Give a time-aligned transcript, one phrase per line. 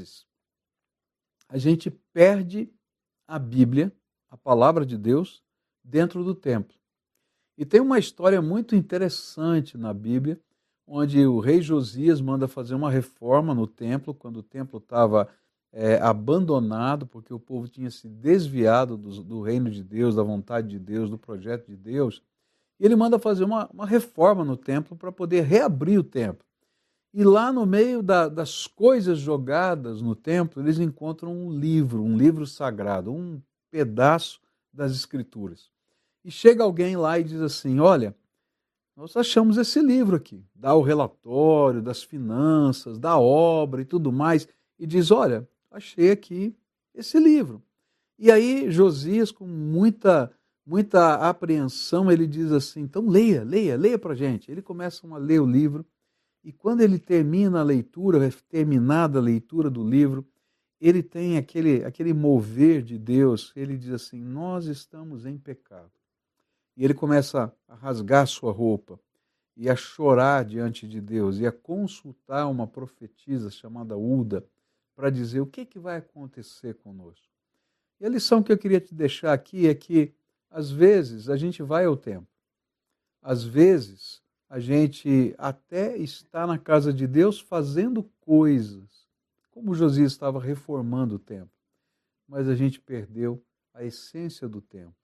[0.00, 0.30] vezes
[1.50, 2.72] a gente perde
[3.26, 3.92] a Bíblia,
[4.30, 5.42] a palavra de Deus,
[5.82, 6.76] dentro do templo.
[7.58, 10.40] E tem uma história muito interessante na Bíblia,
[10.86, 15.28] onde o rei Josias manda fazer uma reforma no templo, quando o templo estava
[15.72, 20.68] é, abandonado, porque o povo tinha se desviado do, do, reino de Deus, da vontade
[20.68, 22.22] de Deus, do projeto de Deus.
[22.78, 26.44] E ele manda fazer uma, uma reforma no templo para poder reabrir o templo.
[27.12, 32.16] E lá no meio da, das coisas jogadas no templo, eles encontram um livro, um
[32.16, 34.40] livro sagrado, um pedaço
[34.72, 35.70] das Escrituras.
[36.24, 38.14] E chega alguém lá e diz assim: Olha,
[38.96, 44.46] nós achamos esse livro aqui, dá o relatório das finanças, da obra e tudo mais,
[44.78, 46.54] e diz: Olha, achei aqui
[46.94, 47.62] esse livro.
[48.18, 50.30] E aí Josias, com muita,
[50.64, 54.50] muita apreensão, ele diz assim: Então leia, leia, leia para gente.
[54.50, 55.84] Ele começa a ler o livro,
[56.42, 60.26] e quando ele termina a leitura, terminada a leitura do livro,
[60.80, 65.92] ele tem aquele, aquele mover de Deus, ele diz assim: Nós estamos em pecado.
[66.76, 68.98] E ele começa a rasgar sua roupa
[69.54, 74.46] e a chorar diante de Deus e a consultar uma profetisa chamada Uda
[74.96, 77.28] para dizer o que, que vai acontecer conosco.
[78.00, 80.14] E a lição que eu queria te deixar aqui é que,
[80.50, 82.26] às vezes, a gente vai ao templo,
[83.20, 89.08] às vezes, a gente até está na casa de Deus fazendo coisas,
[89.50, 91.50] como Josias estava reformando o templo,
[92.28, 93.42] mas a gente perdeu
[93.72, 95.00] a essência do templo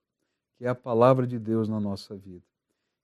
[0.57, 2.45] que é a palavra de Deus na nossa vida.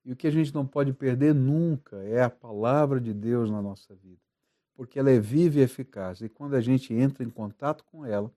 [0.05, 3.63] E o que a gente não pode perder nunca é a palavra de Deus na
[3.63, 4.21] nossa vida,
[4.75, 6.21] porque ela é viva e eficaz.
[6.23, 8.33] E quando a gente entra em contato com ela,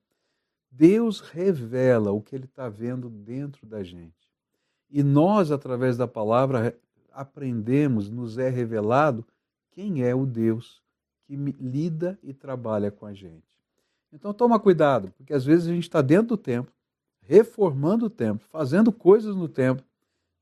[0.69, 4.13] Deus revela o que Ele está vendo dentro da gente.
[4.91, 6.77] E nós, através da palavra,
[7.15, 9.25] aprendemos, nos é revelado
[9.71, 10.83] quem é o Deus
[11.23, 13.57] que lida e trabalha com a gente.
[14.11, 16.71] Então toma cuidado, porque às vezes a gente está dentro do templo,
[17.21, 19.83] reformando o templo, fazendo coisas no templo,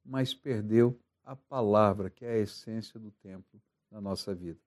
[0.04, 4.60] mas perdeu a palavra, que é a essência do templo na nossa vida.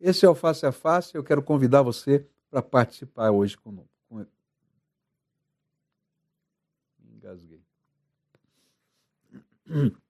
[0.00, 3.98] Esse é o Face a Face, eu quero convidar você para participar hoje conosco.
[7.28, 7.60] Engasguei.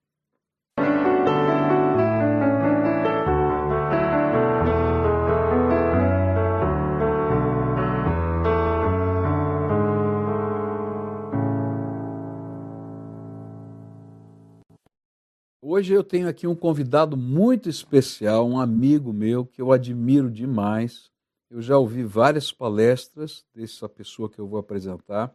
[15.79, 21.09] Hoje eu tenho aqui um convidado muito especial, um amigo meu que eu admiro demais.
[21.49, 25.33] Eu já ouvi várias palestras dessa pessoa que eu vou apresentar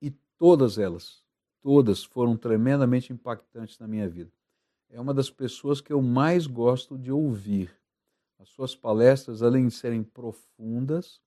[0.00, 1.22] e todas elas,
[1.60, 4.32] todas foram tremendamente impactantes na minha vida.
[4.88, 7.70] É uma das pessoas que eu mais gosto de ouvir.
[8.38, 11.20] As suas palestras, além de serem profundas,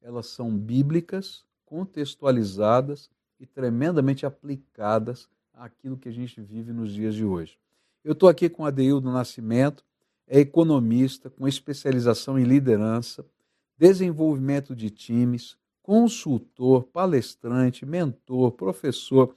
[0.00, 7.26] elas são bíblicas, contextualizadas e tremendamente aplicadas àquilo que a gente vive nos dias de
[7.26, 7.58] hoje.
[8.04, 9.82] Eu estou aqui com Adeildo Nascimento,
[10.26, 13.24] é economista com especialização em liderança,
[13.78, 19.34] desenvolvimento de times, consultor, palestrante, mentor, professor,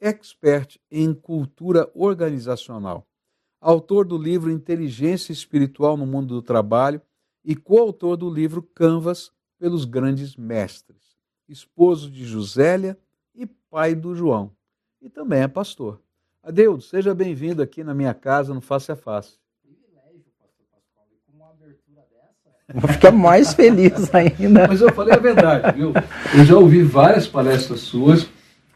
[0.00, 3.06] expert em cultura organizacional.
[3.60, 7.02] Autor do livro Inteligência Espiritual no Mundo do Trabalho
[7.44, 11.18] e coautor do livro Canvas pelos Grandes Mestres.
[11.46, 12.98] Esposo de Josélia
[13.34, 14.50] e pai do João.
[14.98, 16.00] E também é pastor.
[16.48, 19.32] Adeudo, seja bem-vindo aqui na minha casa no Face a Face.
[19.62, 22.80] Privilégio, pastor Pascoal, com uma abertura dessa.
[22.80, 24.66] Vou ficar mais feliz ainda.
[24.66, 25.92] Mas eu falei a verdade, viu?
[26.34, 28.26] Eu já ouvi várias palestras suas.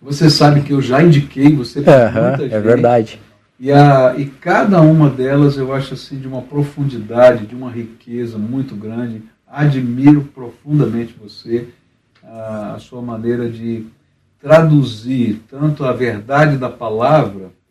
[0.03, 2.55] Você sabe que eu já indiquei você para uhum, muita é gente.
[2.55, 3.23] É verdade.
[3.59, 8.37] E, a, e cada uma delas eu acho assim de uma profundidade, de uma riqueza
[8.37, 9.23] muito grande.
[9.47, 11.69] Admiro profundamente você,
[12.23, 13.87] a, a sua maneira de
[14.39, 17.62] traduzir tanto a verdade da palavra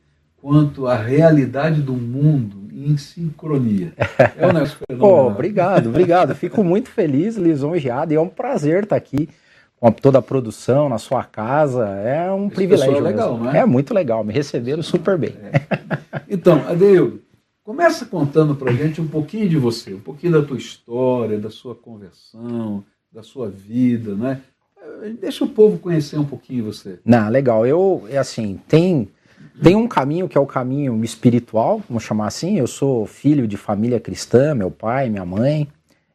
[0.41, 3.93] quanto a realidade do mundo em sincronia.
[4.35, 6.33] É um negócio oh, obrigado, obrigado.
[6.33, 9.29] Fico muito feliz, lisonjeado, e é um prazer estar aqui
[9.79, 11.87] com toda a produção na sua casa.
[11.87, 12.97] É um Esse privilégio.
[12.97, 13.59] É legal, não é?
[13.59, 15.35] É muito legal, me receberam super bem.
[15.51, 15.61] É.
[16.27, 17.21] Então, Adeildo,
[17.63, 21.75] começa contando para gente um pouquinho de você, um pouquinho da tua história, da sua
[21.75, 24.41] conversão, da sua vida, né?
[25.19, 26.99] Deixa o povo conhecer um pouquinho você.
[27.05, 27.65] Não, legal.
[27.65, 29.07] Eu, é assim, tem
[29.61, 32.57] tem um caminho que é o caminho espiritual, vamos chamar assim.
[32.57, 35.67] Eu sou filho de família cristã, meu pai, minha mãe.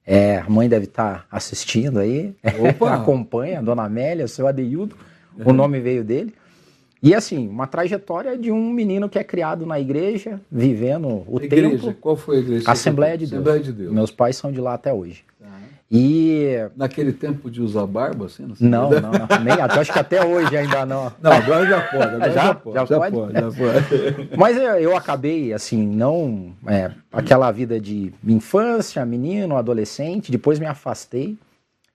[0.07, 2.35] É, a mãe deve estar tá assistindo aí.
[2.61, 2.95] Opa.
[2.95, 4.97] Acompanha, dona Amélia, seu Adeildo,
[5.37, 5.51] uhum.
[5.51, 6.33] o nome veio dele.
[7.03, 11.71] E assim, uma trajetória de um menino que é criado na igreja, vivendo o igreja,
[11.71, 11.95] tempo.
[12.01, 12.71] Qual foi a igreja?
[12.71, 13.93] Assembleia de, Assembleia de Deus.
[13.93, 15.25] Meus pais são de lá até hoje.
[15.91, 16.69] E.
[16.75, 18.53] Naquele tempo de usar barba, assim?
[18.61, 21.13] Não, não, não, nem, acho que até hoje ainda não.
[21.23, 22.15] Não, agora já pode.
[22.15, 23.33] Agora já, já, pode, já, já, pode?
[23.33, 24.29] já pode.
[24.37, 26.53] Mas eu, eu acabei, assim, não.
[26.67, 31.37] É, aquela vida de infância, menino, adolescente, depois me afastei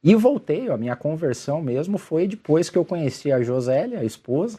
[0.01, 0.69] e voltei.
[0.69, 4.57] A minha conversão mesmo foi depois que eu conheci a Josélia, a esposa,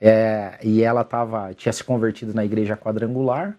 [0.00, 3.56] é, e ela tava, tinha se convertido na igreja quadrangular.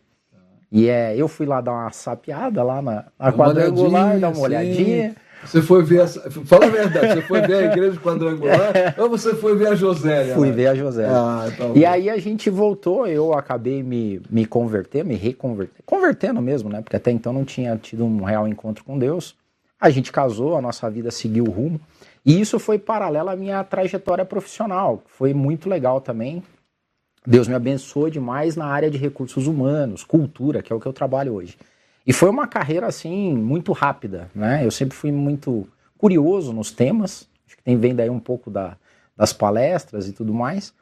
[0.74, 5.16] E é, eu fui lá dar uma sapiada lá na, na quadrangular, dar uma olhadinha.
[5.46, 9.36] Você foi ver, a, fala a verdade, você foi ver a igreja quadrangular ou você
[9.36, 10.34] foi ver a Josélia?
[10.34, 11.12] Fui ver a Josélia.
[11.16, 16.42] Ah, tá e aí a gente voltou, eu acabei me, me converter, me reconverter, convertendo
[16.42, 16.82] mesmo, né?
[16.82, 19.36] Porque até então não tinha tido um real encontro com Deus.
[19.80, 21.80] A gente casou, a nossa vida seguiu o rumo.
[22.26, 26.42] E isso foi paralelo à minha trajetória profissional, foi muito legal também.
[27.26, 30.94] Deus me abençoou demais na área de recursos humanos, cultura, que é o que eu
[30.94, 31.58] trabalho hoje.
[32.06, 34.66] E foi uma carreira assim muito rápida, né?
[34.66, 38.76] Eu sempre fui muito curioso nos temas, acho que tem vem daí um pouco da,
[39.16, 40.74] das palestras e tudo mais.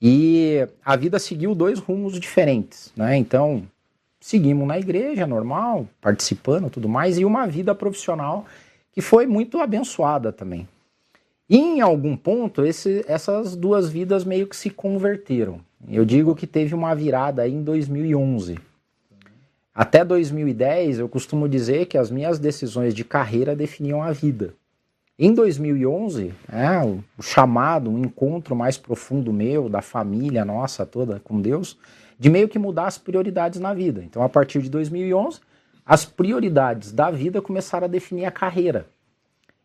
[0.00, 3.16] E a vida seguiu dois rumos diferentes, né?
[3.16, 3.64] Então,
[4.20, 8.46] seguimos na igreja normal, participando tudo mais, e uma vida profissional
[8.92, 10.68] que foi muito abençoada também.
[11.52, 15.58] Em algum ponto, esse, essas duas vidas meio que se converteram.
[15.88, 18.56] Eu digo que teve uma virada aí em 2011.
[19.74, 24.54] Até 2010, eu costumo dizer que as minhas decisões de carreira definiam a vida.
[25.18, 31.18] Em 2011, é, o, o chamado, um encontro mais profundo meu, da família nossa toda
[31.18, 31.76] com Deus,
[32.16, 34.04] de meio que mudar as prioridades na vida.
[34.04, 35.40] Então, a partir de 2011,
[35.84, 38.86] as prioridades da vida começaram a definir a carreira.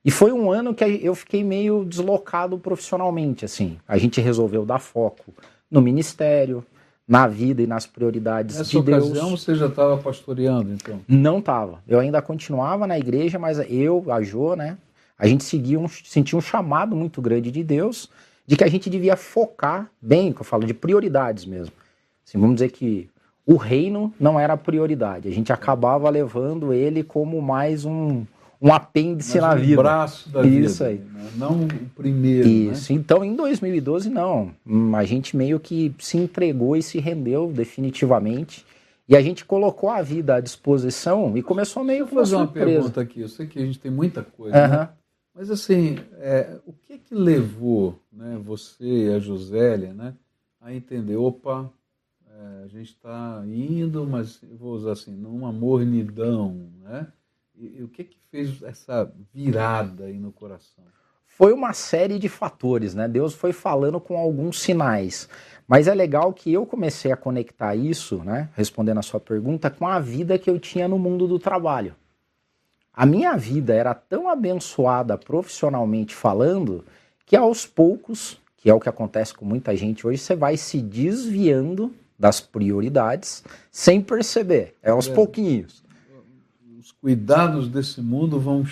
[0.06, 3.80] E foi um ano que eu fiquei meio deslocado profissionalmente, assim.
[3.88, 5.34] A gente resolveu dar foco
[5.70, 6.64] no ministério,
[7.08, 9.04] na vida e nas prioridades Nessa de Deus.
[9.04, 11.02] ocasião você já estava pastoreando, então?
[11.08, 11.80] Não estava.
[11.88, 14.78] Eu ainda continuava na igreja, mas eu, a Jo, né?
[15.18, 18.10] A gente seguia um, sentia um chamado muito grande de Deus
[18.46, 21.74] de que a gente devia focar bem, que eu falo de prioridades mesmo.
[22.28, 23.10] Assim, vamos dizer que
[23.46, 25.28] o reino não era a prioridade.
[25.28, 28.24] A gente acabava levando ele como mais um,
[28.62, 29.82] um apêndice na um vida.
[29.82, 30.88] braço da Isso vida.
[30.88, 30.98] aí.
[30.98, 31.30] Né?
[31.36, 32.48] Não o primeiro.
[32.48, 32.92] Isso.
[32.94, 33.00] Né?
[33.00, 34.52] Então, em 2012, não.
[34.66, 38.66] Hum, A gente meio que se entregou e se rendeu definitivamente.
[39.08, 43.02] E a gente colocou a vida à disposição e começou meio Vou fazer uma pergunta
[43.02, 43.22] aqui.
[43.22, 44.90] Eu sei que a gente tem muita coisa, né?
[45.34, 50.14] Mas assim, é, o que que levou né, você e a Josélia né,
[50.62, 51.70] a entender, opa,
[52.28, 57.08] é, a gente está indo, mas vou usar assim, numa mornidão, né?
[57.58, 60.84] E, e o que que fez essa virada aí no coração?
[61.26, 63.08] Foi uma série de fatores, né?
[63.08, 65.28] Deus foi falando com alguns sinais.
[65.68, 68.50] Mas é legal que eu comecei a conectar isso, né?
[68.56, 71.96] Respondendo a sua pergunta, com a vida que eu tinha no mundo do trabalho.
[72.94, 76.86] A minha vida era tão abençoada profissionalmente falando
[77.26, 80.82] que aos poucos, que é o que acontece com muita gente hoje, você vai se
[80.82, 84.76] desviando das prioridades sem perceber.
[84.82, 85.14] É aos É.
[85.14, 85.84] pouquinhos.
[87.06, 88.66] Os cuidados desse mundo vão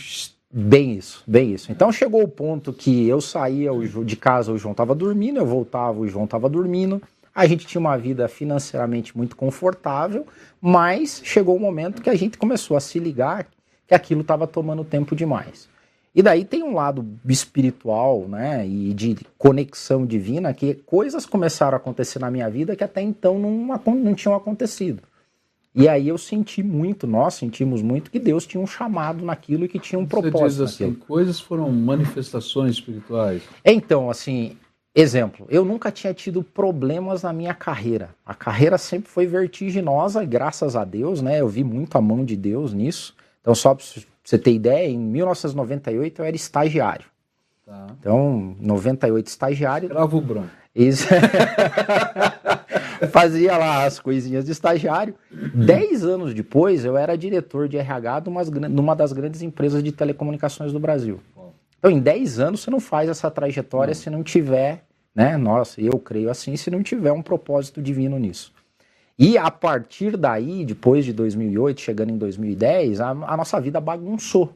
[0.51, 1.71] Bem isso, bem isso.
[1.71, 3.69] Então chegou o ponto que eu saía
[4.03, 6.99] de casa, o João estava dormindo, eu voltava, o João estava dormindo.
[7.33, 10.25] A gente tinha uma vida financeiramente muito confortável,
[10.59, 13.45] mas chegou o momento que a gente começou a se ligar
[13.87, 15.69] que aquilo estava tomando tempo demais.
[16.15, 21.77] E daí tem um lado espiritual, né, e de conexão divina, que coisas começaram a
[21.77, 25.03] acontecer na minha vida que até então não, não tinham acontecido.
[25.75, 29.67] E aí eu senti muito, nós sentimos muito que Deus tinha um chamado naquilo e
[29.67, 31.05] que tinha um Você diz propósito assim, naquilo.
[31.05, 33.41] coisas foram manifestações espirituais.
[33.65, 34.55] Então, assim,
[34.95, 38.09] exemplo, eu nunca tinha tido problemas na minha carreira.
[38.23, 41.41] A carreira sempre foi vertiginosa, graças a Deus, né?
[41.41, 43.15] Eu vi muito a mão de Deus nisso.
[43.41, 43.83] Então, só para
[44.23, 47.05] você ter ideia, em 1998 eu era estagiário.
[47.65, 47.87] Tá?
[47.99, 50.49] Então, 98 estagiário, Cravo branco.
[50.75, 51.07] isso.
[53.11, 55.15] Fazia lá as coisinhas de estagiário.
[55.53, 59.83] Dez anos depois, eu era diretor de RH de umas gran- numa das grandes empresas
[59.83, 61.19] de telecomunicações do Brasil.
[61.79, 65.35] Então, em 10 anos, você não faz essa trajetória se não tiver, né?
[65.35, 68.53] Nossa, eu creio assim, se não tiver um propósito divino nisso.
[69.19, 74.53] E a partir daí, depois de 2008, chegando em 2010, a, a nossa vida bagunçou.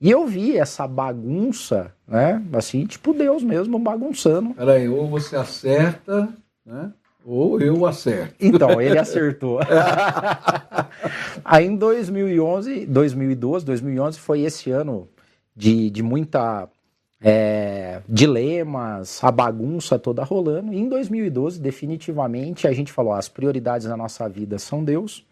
[0.00, 2.42] E eu vi essa bagunça, né?
[2.52, 4.54] Assim, tipo Deus mesmo bagunçando.
[4.54, 6.28] Peraí, ou você acerta,
[6.64, 6.92] né?
[7.24, 8.34] Ou eu acerto.
[8.38, 9.58] Então, ele acertou.
[11.44, 15.08] Aí em 2011, 2012, 2011 foi esse ano
[15.56, 16.68] de, de muita
[17.20, 20.72] é, dilemas, a bagunça toda rolando.
[20.72, 25.24] E em 2012, definitivamente, a gente falou: as prioridades da nossa vida são Deus.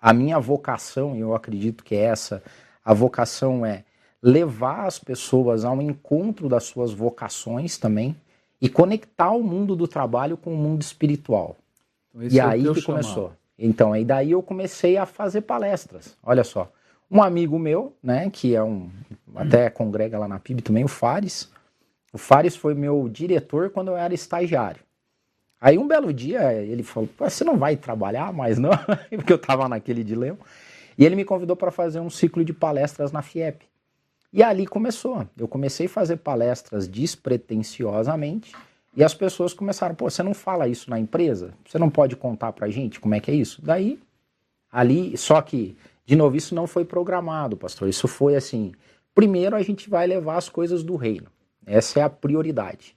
[0.00, 2.42] A minha vocação, e eu acredito que é essa,
[2.90, 3.84] a vocação é
[4.20, 8.16] levar as pessoas ao encontro das suas vocações também
[8.60, 11.56] e conectar o mundo do trabalho com o mundo espiritual.
[12.12, 12.84] Então, e é aí que chamado.
[12.84, 13.32] começou.
[13.56, 16.16] Então, aí daí eu comecei a fazer palestras.
[16.20, 16.68] Olha só,
[17.08, 18.90] um amigo meu, né, que é um
[19.36, 21.48] até congrega lá na PIB também, o Fares.
[22.12, 24.80] O Fares foi meu diretor quando eu era estagiário.
[25.60, 28.72] Aí um belo dia ele falou: "Você não vai trabalhar mais não?"
[29.14, 30.38] Porque eu estava naquele dilema.
[31.00, 33.64] E ele me convidou para fazer um ciclo de palestras na FIEP.
[34.30, 35.26] E ali começou.
[35.34, 38.54] Eu comecei a fazer palestras despretensiosamente
[38.94, 41.54] e as pessoas começaram, pô, você não fala isso na empresa?
[41.66, 43.62] Você não pode contar pra gente como é que é isso?
[43.64, 43.98] Daí,
[44.70, 47.88] ali, só que, de novo, isso não foi programado, pastor.
[47.88, 48.72] Isso foi assim,
[49.14, 51.28] primeiro a gente vai levar as coisas do reino.
[51.64, 52.94] Essa é a prioridade.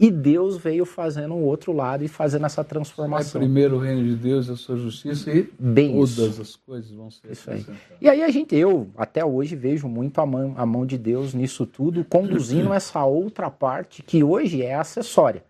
[0.00, 3.38] E Deus veio fazendo um outro lado e fazendo essa transformação.
[3.38, 6.40] É primeiro o reino de Deus, a sua justiça e Bem todas isso.
[6.40, 7.66] as coisas vão ser isso aí.
[8.00, 11.34] E aí a gente, eu até hoje vejo muito a mão, a mão de Deus
[11.34, 15.44] nisso tudo, conduzindo essa outra parte que hoje é acessória.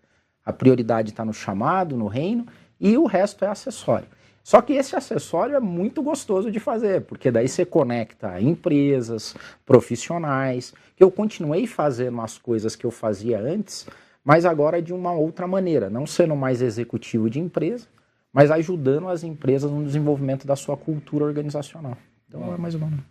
[0.45, 2.45] A prioridade está no chamado, no reino,
[2.77, 4.07] e o resto é acessório.
[4.43, 9.33] Só que esse acessório é muito gostoso de fazer, porque daí você conecta empresas,
[9.65, 13.87] profissionais, que eu continuei fazendo as coisas que eu fazia antes,
[14.23, 17.87] mas agora de uma outra maneira, não sendo mais executivo de empresa,
[18.31, 21.97] mas ajudando as empresas no desenvolvimento da sua cultura organizacional.
[22.27, 23.03] Então é mais ou menos.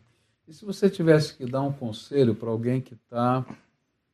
[0.48, 3.44] E se você tivesse que dar um conselho para alguém que está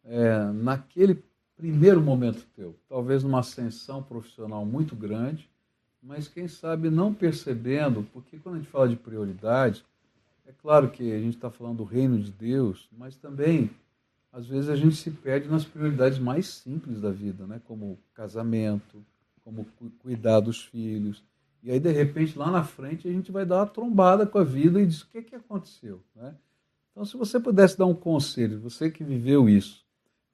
[0.04, 1.22] é, naquele
[1.56, 5.48] primeiro momento teu, talvez numa ascensão profissional muito grande,
[6.02, 9.84] mas quem sabe não percebendo, porque quando a gente fala de prioridade,
[10.46, 13.70] é claro que a gente está falando do reino de Deus, mas também
[14.36, 17.58] às vezes a gente se perde nas prioridades mais simples da vida, né?
[17.64, 19.02] como casamento,
[19.42, 19.66] como
[20.02, 21.24] cuidar dos filhos.
[21.62, 24.44] E aí, de repente, lá na frente, a gente vai dar uma trombada com a
[24.44, 26.02] vida e diz: o que, que aconteceu?
[26.14, 26.34] Né?
[26.92, 29.82] Então, se você pudesse dar um conselho, você que viveu isso,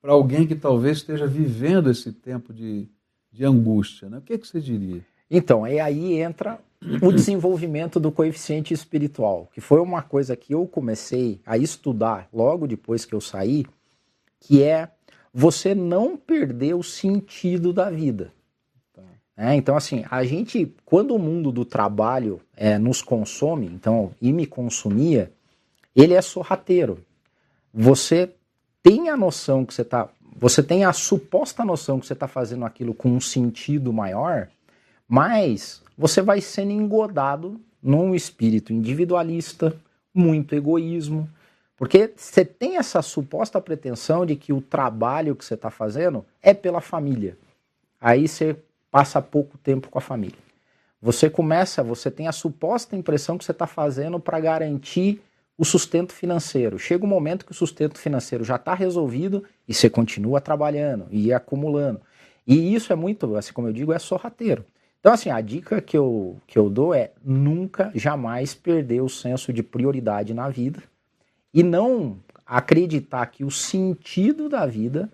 [0.00, 2.88] para alguém que talvez esteja vivendo esse tempo de,
[3.30, 4.18] de angústia, né?
[4.18, 5.00] o que, que você diria?
[5.30, 6.58] Então, é aí entra
[7.00, 12.66] o desenvolvimento do coeficiente espiritual, que foi uma coisa que eu comecei a estudar logo
[12.66, 13.64] depois que eu saí
[14.42, 14.88] que é
[15.32, 18.32] você não perder o sentido da vida.
[18.92, 19.02] Tá.
[19.36, 24.32] É, então, assim, a gente, quando o mundo do trabalho é, nos consome, então, e
[24.32, 25.30] me consumia,
[25.94, 26.98] ele é sorrateiro.
[27.72, 28.30] Você
[28.82, 30.08] tem a noção que você está.
[30.36, 34.48] Você tem a suposta noção que você está fazendo aquilo com um sentido maior,
[35.06, 39.76] mas você vai sendo engodado num espírito individualista,
[40.12, 41.28] muito egoísmo,
[41.82, 46.54] porque você tem essa suposta pretensão de que o trabalho que você está fazendo é
[46.54, 47.36] pela família.
[48.00, 48.56] Aí você
[48.88, 50.38] passa pouco tempo com a família.
[51.02, 55.20] Você começa, você tem a suposta impressão que você está fazendo para garantir
[55.58, 56.78] o sustento financeiro.
[56.78, 61.32] Chega um momento que o sustento financeiro já está resolvido e você continua trabalhando e
[61.32, 62.00] acumulando.
[62.46, 64.64] E isso é muito, assim como eu digo, é sorrateiro.
[65.00, 69.52] Então, assim, a dica que eu, que eu dou é nunca, jamais perder o senso
[69.52, 70.80] de prioridade na vida
[71.52, 75.10] e não acreditar que o sentido da vida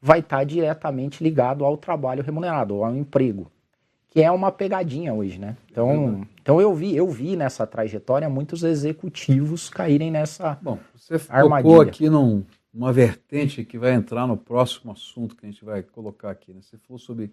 [0.00, 3.50] vai estar diretamente ligado ao trabalho remunerado, ou ao emprego,
[4.10, 5.56] que é uma pegadinha hoje, né?
[5.70, 11.82] Então, então eu vi, eu vi nessa trajetória muitos executivos caírem nessa Bom, você armadilha.
[11.82, 16.30] aqui num, numa vertente que vai entrar no próximo assunto que a gente vai colocar
[16.30, 16.60] aqui, né?
[16.60, 17.32] Você falou sobre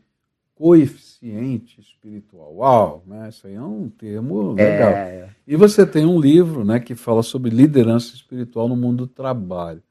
[0.59, 2.53] coeficiente espiritual.
[2.53, 3.29] Uau, né?
[3.29, 4.89] Isso aí é um termo legal.
[4.89, 5.29] É...
[5.47, 9.81] E você tem um livro né, que fala sobre liderança espiritual no mundo do trabalho.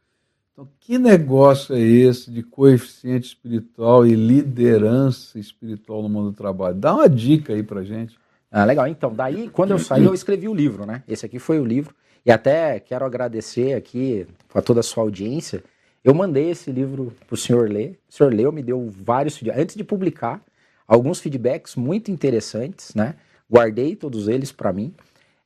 [0.52, 6.74] Então, que negócio é esse de coeficiente espiritual e liderança espiritual no mundo do trabalho?
[6.74, 8.18] Dá uma dica aí pra gente.
[8.50, 8.86] Ah, legal.
[8.86, 11.02] Então, daí, quando eu saí, eu escrevi o livro, né?
[11.08, 11.94] Esse aqui foi o livro.
[12.26, 15.64] E até quero agradecer aqui a toda a sua audiência.
[16.04, 17.98] Eu mandei esse livro para o senhor ler.
[18.06, 19.40] O senhor leu, me deu vários.
[19.56, 20.42] Antes de publicar,
[20.88, 23.14] alguns feedbacks muito interessantes, né?
[23.50, 24.94] Guardei todos eles para mim.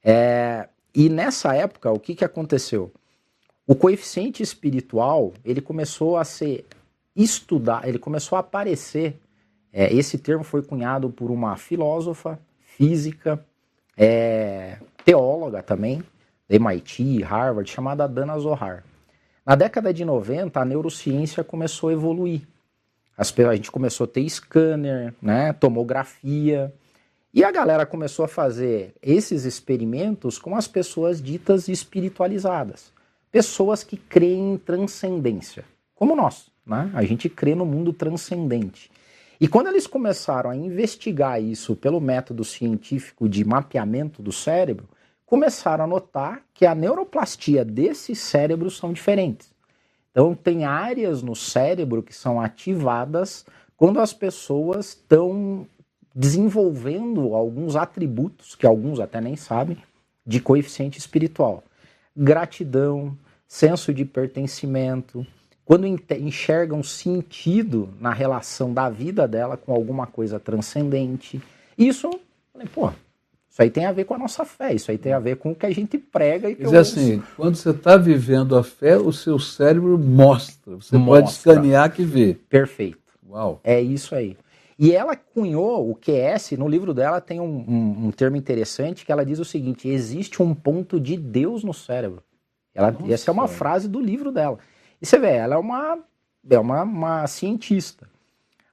[0.03, 2.93] É, e nessa época, o que, que aconteceu?
[3.67, 6.65] O coeficiente espiritual ele começou a ser
[7.15, 9.19] estudado, ele começou a aparecer.
[9.73, 13.45] É, esse termo foi cunhado por uma filósofa, física,
[13.97, 16.03] é, teóloga também,
[16.49, 18.85] da MIT, Harvard, chamada Dana Zohar.
[19.45, 22.43] Na década de 90, a neurociência começou a evoluir.
[23.17, 26.73] As, a gente começou a ter scanner, né, tomografia,
[27.35, 32.93] e a galera começou a fazer esses experimentos com as pessoas ditas espiritualizadas.
[33.31, 36.51] Pessoas que creem em transcendência, como nós.
[36.67, 36.91] Né?
[36.93, 38.91] A gente crê no mundo transcendente.
[39.41, 44.89] E quando eles começaram a investigar isso pelo método científico de mapeamento do cérebro,
[45.27, 49.52] começaram a notar que a neuroplastia desses cérebros são diferentes.
[50.13, 53.45] Então, tem áreas no cérebro que são ativadas
[53.77, 55.67] quando as pessoas estão
[56.15, 59.77] desenvolvendo alguns atributos, que alguns até nem sabem,
[60.25, 61.65] de coeficiente espiritual.
[62.15, 63.17] Gratidão,
[63.49, 65.27] senso de pertencimento,
[65.65, 71.41] quando enxergam sentido na relação da vida dela com alguma coisa transcendente.
[71.79, 72.11] Isso,
[72.75, 72.93] pô,
[73.53, 75.51] isso aí tem a ver com a nossa fé, isso aí tem a ver com
[75.51, 78.97] o que a gente prega e que Quer assim, quando você está vivendo a fé,
[78.97, 80.77] o seu cérebro mostra.
[80.77, 81.23] Você mostra.
[81.23, 82.35] pode escanear que vê.
[82.49, 82.97] Perfeito.
[83.29, 83.61] Uau.
[83.63, 84.39] É isso aí.
[84.79, 89.13] E ela cunhou o QS, no livro dela tem um, um, um, termo interessante que
[89.13, 92.23] ela diz o seguinte: existe um ponto de Deus no cérebro.
[92.75, 94.59] Ela, essa é uma frase do livro dela.
[94.99, 95.99] E você vê, ela é uma,
[96.49, 98.09] é uma, uma cientista.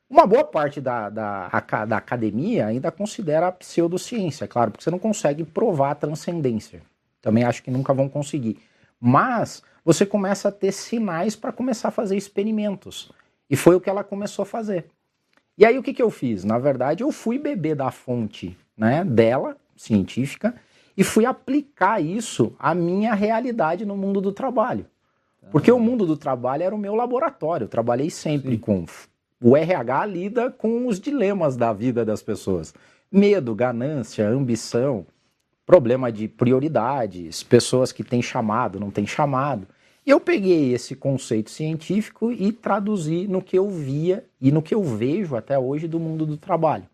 [0.09, 1.47] Uma boa parte da, da,
[1.85, 6.81] da academia ainda considera a pseudociência, claro, porque você não consegue provar a transcendência.
[7.21, 8.59] Também acho que nunca vão conseguir.
[8.99, 13.11] Mas você começa a ter sinais para começar a fazer experimentos.
[13.49, 14.87] E foi o que ela começou a fazer.
[15.55, 16.43] E aí o que, que eu fiz?
[16.43, 20.55] Na verdade, eu fui beber da fonte né, dela, científica,
[20.97, 24.85] e fui aplicar isso à minha realidade no mundo do trabalho.
[25.51, 27.65] Porque o mundo do trabalho era o meu laboratório.
[27.65, 28.57] Eu trabalhei sempre Sim.
[28.57, 28.85] com
[29.41, 32.73] o RH lida com os dilemas da vida das pessoas.
[33.11, 35.05] Medo, ganância, ambição,
[35.65, 39.67] problema de prioridades, pessoas que têm chamado, não têm chamado.
[40.05, 44.83] Eu peguei esse conceito científico e traduzi no que eu via e no que eu
[44.83, 46.87] vejo até hoje do mundo do trabalho.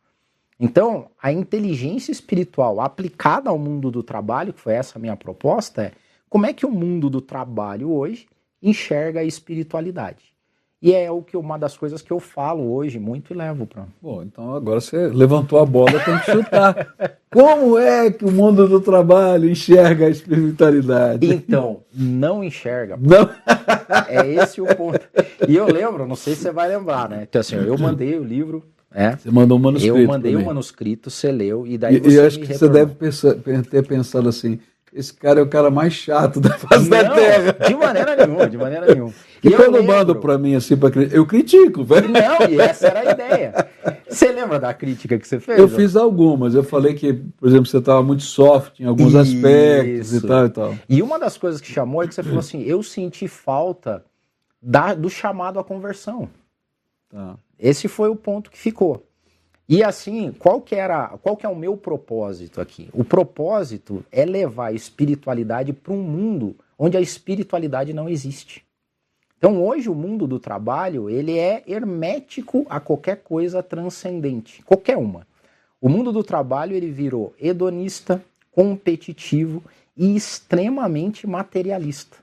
[0.59, 5.91] Então, a inteligência espiritual aplicada ao mundo do trabalho, que foi essa minha proposta, é
[6.29, 8.27] como é que o mundo do trabalho hoje
[8.61, 10.34] enxerga a espiritualidade.
[10.85, 13.87] E é o que uma das coisas que eu falo hoje muito e levo para.
[13.99, 16.93] Bom, então agora você levantou a bola, tem que chutar.
[17.33, 21.25] Como é que o mundo do trabalho enxerga a espiritualidade?
[21.25, 22.99] Então, não enxerga.
[23.01, 23.27] Não.
[24.07, 24.99] É esse o ponto.
[25.47, 27.25] E eu lembro, não sei se você vai lembrar, né?
[27.27, 29.15] Então assim, eu mandei o livro é.
[29.15, 29.97] Você mandou um manuscrito.
[29.97, 32.15] Eu mandei o um manuscrito, você leu, e daí e, você.
[32.15, 32.73] E acho que retornou.
[32.73, 34.59] você deve pensar, ter pensado assim:
[34.95, 37.51] esse cara é o cara mais chato da face da Terra.
[37.67, 39.13] De maneira nenhuma, de maneira nenhuma.
[39.43, 42.09] E, e quando mando para mim assim, pra, eu critico, velho.
[42.09, 43.67] Não, e essa era a ideia.
[44.09, 45.59] Você lembra da crítica que você fez?
[45.59, 45.67] Eu ó?
[45.67, 46.55] fiz algumas.
[46.55, 49.17] Eu falei que, por exemplo, você estava muito soft em alguns Isso.
[49.19, 50.75] aspectos e tal e tal.
[50.89, 54.03] E uma das coisas que chamou é que você falou assim: eu senti falta
[54.59, 56.27] da, do chamado à conversão.
[57.07, 57.37] Tá.
[57.59, 59.04] Esse foi o ponto que ficou.
[59.67, 62.87] E assim, qual que era, qual que é o meu propósito aqui?
[62.93, 68.63] O propósito é levar a espiritualidade para um mundo onde a espiritualidade não existe.
[69.37, 75.27] Então, hoje o mundo do trabalho, ele é hermético a qualquer coisa transcendente, qualquer uma.
[75.81, 79.63] O mundo do trabalho, ele virou hedonista, competitivo
[79.97, 82.17] e extremamente materialista.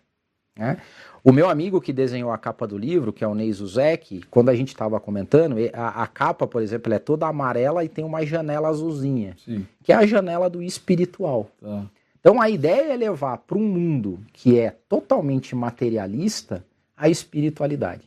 [0.56, 0.78] Né?
[1.24, 4.48] O meu amigo que desenhou a capa do livro, que é o Ney Zuzek, quando
[4.48, 8.24] a gente estava comentando, a, a, capa, por exemplo, é toda amarela e tem uma
[8.26, 9.66] janela azulzinha, Sim.
[9.82, 11.48] que é a janela do espiritual.
[11.60, 11.84] Tá.
[12.20, 16.64] Então a ideia é levar para um mundo que é totalmente materialista
[16.96, 18.02] a espiritualidade.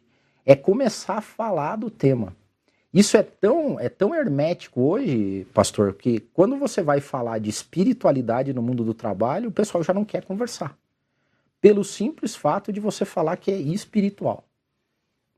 [0.46, 2.36] É começar a falar do tema.
[2.94, 8.54] Isso é tão, é tão hermético hoje, pastor, que quando você vai falar de espiritualidade
[8.54, 10.78] no mundo do trabalho, o pessoal já não quer conversar
[11.66, 14.46] pelo simples fato de você falar que é espiritual.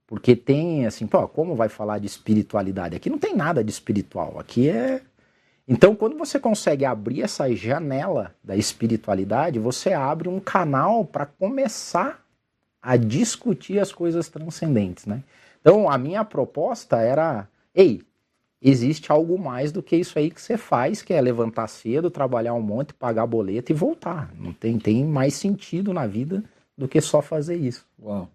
[0.05, 2.97] Porque tem assim, pô, como vai falar de espiritualidade?
[2.97, 5.01] Aqui não tem nada de espiritual, aqui é.
[5.65, 12.21] Então, quando você consegue abrir essa janela da espiritualidade, você abre um canal para começar
[12.81, 15.23] a discutir as coisas transcendentes, né?
[15.61, 18.01] Então, a minha proposta era, ei,
[18.61, 22.53] existe algo mais do que isso aí que você faz, que é levantar cedo, trabalhar
[22.53, 24.33] um monte, pagar boleto e voltar.
[24.37, 26.43] Não tem, tem mais sentido na vida
[26.77, 27.85] do que só fazer isso.
[28.01, 28.29] Uau.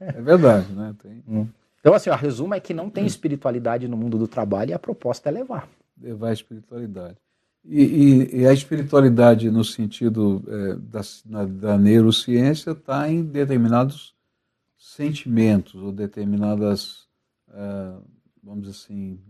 [0.00, 0.94] É verdade, né?
[1.02, 1.22] Tem...
[1.28, 1.46] Hum.
[1.80, 4.78] Então, assim, o resumo é que não tem espiritualidade no mundo do trabalho e a
[4.78, 5.68] proposta é levar.
[5.98, 7.16] Levar a espiritualidade.
[7.64, 14.14] E, e, e a espiritualidade, no sentido é, da, na, da neurociência, está em determinados
[14.76, 17.06] sentimentos ou determinadas,
[17.50, 17.92] é,
[18.42, 19.20] vamos dizer assim,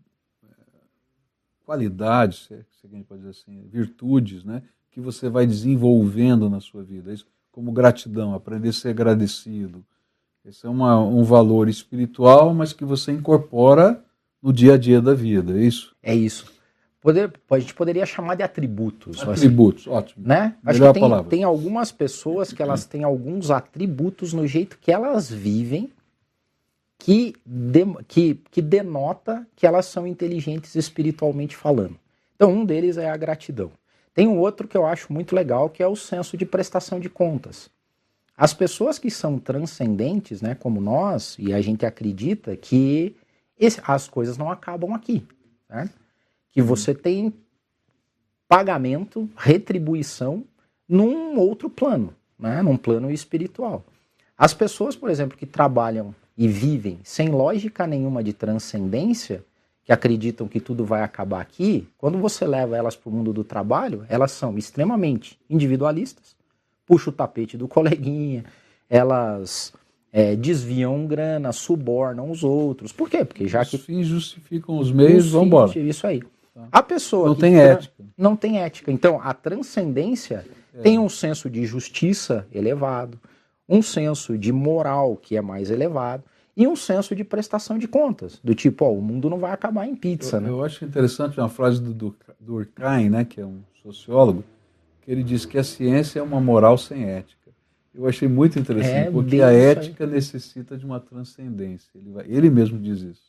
[1.68, 6.82] qualidades, se a gente pode dizer assim, virtudes, né, que você vai desenvolvendo na sua
[6.82, 7.12] vida.
[7.12, 9.84] Isso como gratidão, aprender a ser agradecido.
[10.46, 14.02] Esse é uma, um valor espiritual, mas que você incorpora
[14.42, 15.94] no dia a dia da vida, é isso?
[16.02, 16.46] É isso.
[17.02, 19.22] Poder, a gente poderia chamar de atributos.
[19.22, 20.26] Atributos, assim, ótimo.
[20.26, 20.54] Né?
[20.64, 25.30] Acho que tem, tem algumas pessoas que elas têm alguns atributos no jeito que elas
[25.30, 25.90] vivem
[26.98, 31.98] que, de, que, que denota que elas são inteligentes espiritualmente falando.
[32.34, 33.70] Então, um deles é a gratidão.
[34.12, 37.08] Tem um outro que eu acho muito legal, que é o senso de prestação de
[37.08, 37.70] contas.
[38.36, 43.16] As pessoas que são transcendentes, né, como nós, e a gente acredita que
[43.58, 45.26] esse, as coisas não acabam aqui.
[45.68, 45.88] Né?
[46.50, 47.32] Que você tem
[48.48, 50.44] pagamento, retribuição
[50.88, 52.62] num outro plano, né?
[52.62, 53.84] num plano espiritual.
[54.36, 59.44] As pessoas, por exemplo, que trabalham e vivem sem lógica nenhuma de transcendência,
[59.84, 63.42] que acreditam que tudo vai acabar aqui, quando você leva elas para o mundo do
[63.42, 66.36] trabalho, elas são extremamente individualistas,
[66.86, 68.44] puxa o tapete do coleguinha,
[68.88, 69.72] elas
[70.12, 72.92] é, desviam grana, subornam os outros.
[72.92, 73.24] Por quê?
[73.24, 73.76] Porque já que.
[73.76, 75.78] fins justificam os meios, vamos embora.
[75.78, 76.22] Isso aí.
[76.70, 78.04] A pessoa não tem ética.
[78.16, 78.92] Não tem ética.
[78.92, 80.80] Então, a transcendência é.
[80.82, 83.18] tem um senso de justiça elevado,
[83.68, 86.24] um senso de moral que é mais elevado
[86.56, 89.86] e um senso de prestação de contas, do tipo, ó, o mundo não vai acabar
[89.86, 90.48] em pizza, eu, né?
[90.48, 94.42] Eu acho interessante uma frase do, do, do Durkheim, né, que é um sociólogo,
[95.02, 97.50] que ele diz que a ciência é uma moral sem ética.
[97.94, 101.90] Eu achei muito interessante, é, porque a ética necessita de uma transcendência.
[101.94, 103.28] Ele, vai, ele mesmo diz isso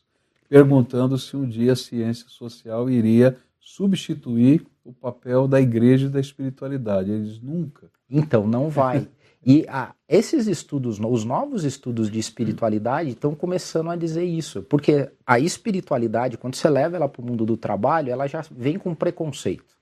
[0.50, 6.20] perguntando se um dia a ciência social iria substituir o papel da igreja e da
[6.20, 7.12] espiritualidade.
[7.12, 7.88] Eles nunca.
[8.10, 9.08] Então, não vai.
[9.46, 14.62] E ah, esses estudos, os novos estudos de espiritualidade estão começando a dizer isso.
[14.64, 18.78] Porque a espiritualidade, quando você leva ela para o mundo do trabalho, ela já vem
[18.78, 19.78] com preconceito.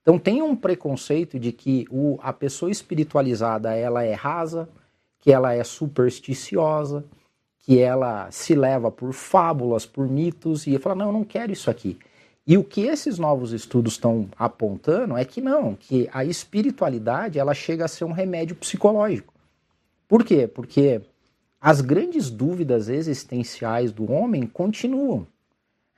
[0.00, 4.68] Então tem um preconceito de que o, a pessoa espiritualizada ela é rasa,
[5.18, 7.04] que ela é supersticiosa,
[7.58, 11.68] que ela se leva por fábulas, por mitos, e fala, não, eu não quero isso
[11.68, 11.98] aqui.
[12.46, 17.52] E o que esses novos estudos estão apontando é que não, que a espiritualidade ela
[17.52, 19.34] chega a ser um remédio psicológico.
[20.06, 20.46] Por quê?
[20.46, 21.00] Porque
[21.60, 25.26] as grandes dúvidas existenciais do homem continuam.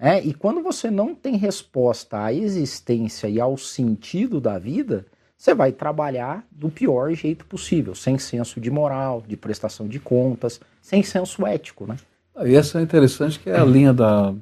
[0.01, 5.05] É, e quando você não tem resposta à existência e ao sentido da vida,
[5.37, 10.61] você vai trabalhar do pior jeito possível, sem senso de moral, de prestação de contas,
[10.81, 11.97] sem senso ético, né?
[12.45, 14.33] E essa é interessante que é a linha da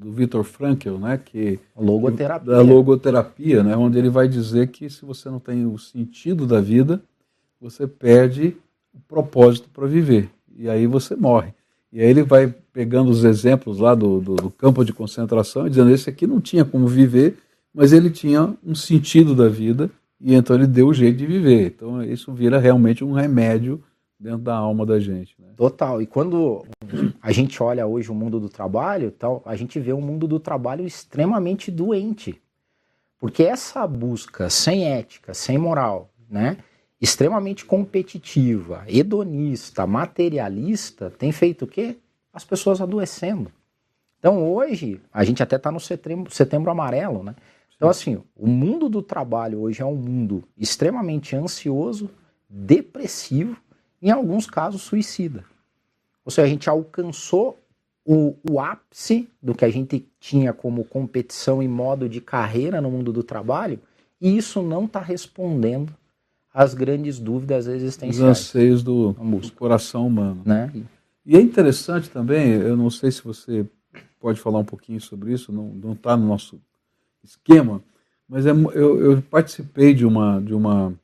[0.00, 1.20] do Viktor Frankl, né?
[1.22, 2.54] Que logoterapia.
[2.54, 3.76] Da logoterapia, né?
[3.76, 7.02] Onde ele vai dizer que se você não tem o sentido da vida,
[7.60, 8.56] você perde
[8.94, 11.52] o propósito para viver e aí você morre.
[11.92, 15.70] E aí ele vai pegando os exemplos lá do, do, do campo de concentração e
[15.70, 17.36] dizendo esse aqui não tinha como viver,
[17.74, 21.66] mas ele tinha um sentido da vida e então ele deu o jeito de viver.
[21.66, 23.82] Então isso vira realmente um remédio
[24.20, 25.34] dentro da alma da gente.
[25.38, 25.48] Né?
[25.56, 26.02] Total.
[26.02, 26.66] E quando
[27.22, 30.38] a gente olha hoje o mundo do trabalho, tal, a gente vê um mundo do
[30.38, 32.40] trabalho extremamente doente.
[33.18, 36.58] Porque essa busca sem ética, sem moral, né,
[37.00, 41.96] extremamente competitiva, hedonista, materialista, tem feito o quê?
[42.32, 43.50] As pessoas adoecendo.
[44.18, 47.34] Então hoje, a gente até está no setembro, setembro amarelo, né?
[47.74, 52.10] Então, assim, o mundo do trabalho hoje é um mundo extremamente ansioso,
[52.46, 53.56] depressivo,
[54.00, 55.44] em alguns casos suicida.
[56.24, 57.58] Ou seja, a gente alcançou
[58.04, 62.90] o, o ápice do que a gente tinha como competição e modo de carreira no
[62.90, 63.78] mundo do trabalho,
[64.20, 65.94] e isso não está respondendo
[66.52, 68.16] às grandes dúvidas existenciais.
[68.16, 70.42] Os anseios do, do coração humano.
[70.44, 70.70] Né?
[71.24, 73.66] E é interessante também, eu não sei se você
[74.18, 76.60] pode falar um pouquinho sobre isso, não está no nosso
[77.22, 77.82] esquema,
[78.28, 80.94] mas é, eu, eu, participei de uma de uma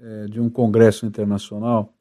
[0.00, 1.94] é, de um congresso internacional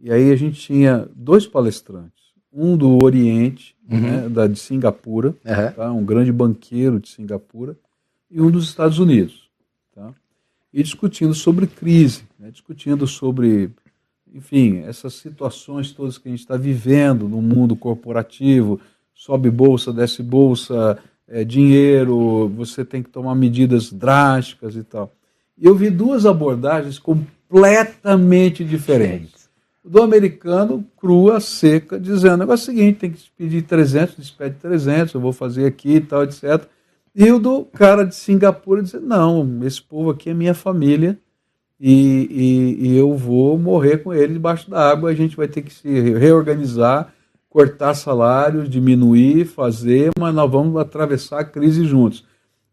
[0.00, 4.00] e aí a gente tinha dois palestrantes, um do Oriente, uhum.
[4.00, 5.72] né, da de Singapura, uhum.
[5.74, 7.76] tá, um grande banqueiro de Singapura,
[8.30, 9.50] e um dos Estados Unidos,
[9.94, 10.12] tá,
[10.72, 13.70] e discutindo sobre crise, né, discutindo sobre
[14.32, 18.78] enfim, essas situações todas que a gente está vivendo no mundo corporativo,
[19.14, 25.10] sobe bolsa, desce bolsa, é, dinheiro, você tem que tomar medidas drásticas e tal.
[25.56, 26.98] E eu vi duas abordagens
[27.48, 29.48] completamente diferentes.
[29.84, 34.56] Do americano, crua, seca, dizendo o negócio é o seguinte, tem que pedir 300, despede
[34.56, 36.64] 300, eu vou fazer aqui e tal, etc.
[37.14, 41.18] E o do cara de Singapura dizendo, não, esse povo aqui é minha família
[41.80, 45.62] e, e, e eu vou morrer com ele debaixo da água, a gente vai ter
[45.62, 47.12] que se reorganizar
[47.48, 52.24] cortar salários, diminuir, fazer, mas nós vamos atravessar a crise juntos.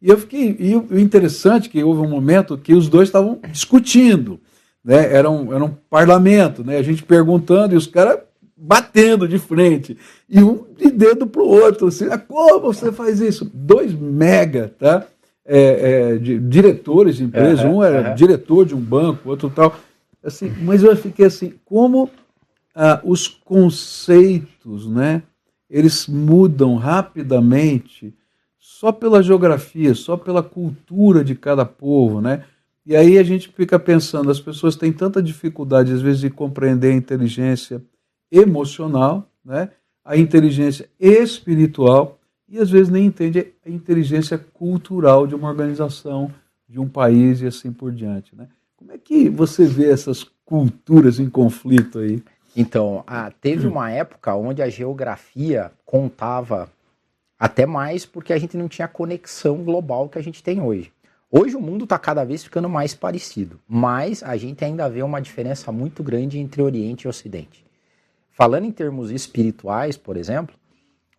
[0.01, 0.55] E eu fiquei.
[0.59, 4.39] E o interessante é que houve um momento que os dois estavam discutindo.
[4.85, 5.11] Né?
[5.11, 6.77] Era, um, era um parlamento, né?
[6.77, 8.19] a gente perguntando e os caras
[8.55, 9.97] batendo de frente.
[10.29, 11.87] E um de dedo para o outro.
[11.87, 13.49] Assim, ah, como você faz isso?
[13.51, 15.07] Dois mega, tá?
[15.47, 18.15] É, é, de, diretores de empresa, uhum, um era uhum.
[18.15, 19.75] diretor de um banco, outro tal.
[20.23, 22.09] Assim, mas eu fiquei assim, como
[22.73, 25.21] ah, os conceitos, né,
[25.69, 28.11] eles mudam rapidamente
[28.57, 32.43] só pela geografia, só pela cultura de cada povo, né?
[32.85, 36.91] E aí a gente fica pensando, as pessoas têm tanta dificuldade às vezes de compreender
[36.91, 37.81] a inteligência
[38.31, 39.69] emocional, né?
[40.03, 46.31] A inteligência espiritual e às vezes nem entende a inteligência cultural de uma organização,
[46.69, 48.47] de um país e assim por diante, né?
[48.77, 52.21] Como é que você vê essas culturas em conflito aí?
[52.55, 56.69] Então, ah, teve uma época onde a geografia contava
[57.37, 60.91] até mais porque a gente não tinha a conexão global que a gente tem hoje.
[61.31, 65.19] Hoje o mundo está cada vez ficando mais parecido, mas a gente ainda vê uma
[65.19, 67.65] diferença muito grande entre Oriente e Ocidente.
[68.29, 70.55] Falando em termos espirituais, por exemplo,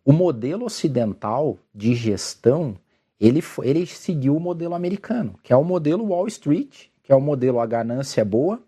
[0.04, 2.76] o modelo ocidental de gestão
[3.18, 7.20] ele, ele seguiu o modelo americano, que é o modelo Wall Street, que é o
[7.20, 8.60] modelo a ganância é boa,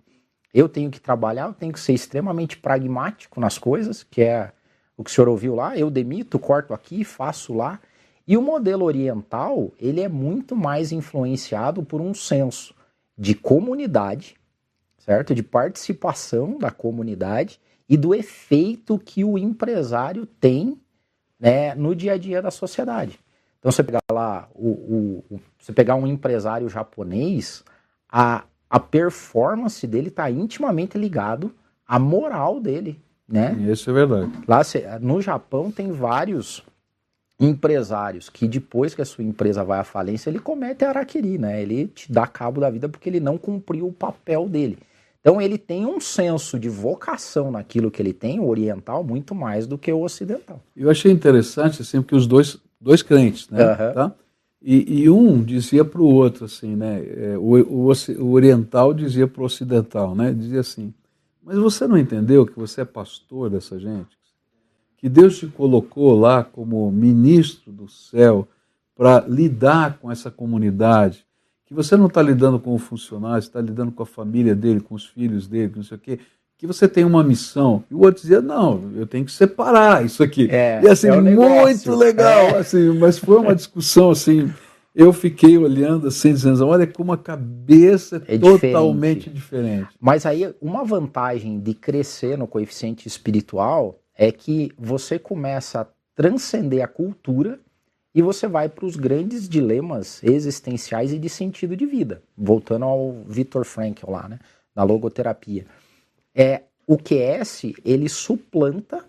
[0.52, 4.52] eu tenho que trabalhar, eu tenho que ser extremamente pragmático nas coisas, que é
[4.96, 7.78] o que o senhor ouviu lá, eu demito, corto aqui, faço lá.
[8.28, 12.74] E o modelo oriental, ele é muito mais influenciado por um senso
[13.16, 14.36] de comunidade,
[14.98, 15.34] certo?
[15.34, 20.78] De participação da comunidade e do efeito que o empresário tem
[21.40, 23.18] né, no dia a dia da sociedade.
[23.58, 27.64] Então, você pegar lá, o, o, o você pegar um empresário japonês,
[28.10, 31.54] a, a performance dele está intimamente ligado
[31.86, 33.54] à moral dele, né?
[33.70, 34.32] Isso é verdade.
[34.46, 34.60] Lá
[35.00, 36.62] no Japão tem vários
[37.40, 41.62] empresários que depois que a sua empresa vai à falência, ele comete araquiri, né?
[41.62, 44.78] Ele te dá cabo da vida porque ele não cumpriu o papel dele.
[45.20, 49.66] Então ele tem um senso de vocação naquilo que ele tem, o oriental, muito mais
[49.66, 50.60] do que o ocidental.
[50.76, 53.64] Eu achei interessante, assim, porque os dois, dois crentes, né?
[53.64, 53.94] Uhum.
[53.94, 54.14] Tá?
[54.60, 57.04] E, e, um dizia para o outro, assim, né?
[57.04, 60.32] É, o, o, o oriental dizia para o ocidental, né?
[60.32, 60.92] Dizia assim,
[61.42, 64.18] mas você não entendeu que você é pastor dessa gente?
[64.98, 68.46] Que Deus te colocou lá como ministro do céu
[68.96, 71.24] para lidar com essa comunidade,
[71.64, 74.96] que você não está lidando com o funcionário, está lidando com a família dele, com
[74.96, 76.18] os filhos dele, não sei o quê,
[76.56, 77.84] que você tem uma missão.
[77.88, 80.48] E o outro dizia, não, eu tenho que separar isso aqui.
[80.50, 82.58] É, e assim, é um muito legal, é.
[82.58, 84.52] assim, mas foi uma discussão assim,
[84.92, 89.34] eu fiquei olhando assim, dizendo, olha como a cabeça é, é totalmente diferente.
[89.34, 89.88] diferente.
[90.00, 96.84] Mas aí, uma vantagem de crescer no coeficiente espiritual é que você começa a transcender
[96.84, 97.58] a cultura
[98.14, 102.20] e você vai para os grandes dilemas existenciais e de sentido de vida.
[102.36, 104.38] Voltando ao Viktor Frankl lá, né,
[104.74, 105.64] na logoterapia
[106.38, 109.04] é, o QS ele suplanta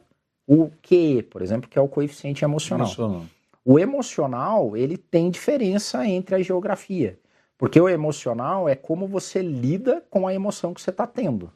[0.48, 2.88] o QE, por exemplo, que é o coeficiente emocional.
[2.88, 3.26] emocional.
[3.64, 7.20] O emocional ele tem diferença entre a geografia,
[7.56, 11.52] porque o emocional é como você lida com a emoção que você está tendo.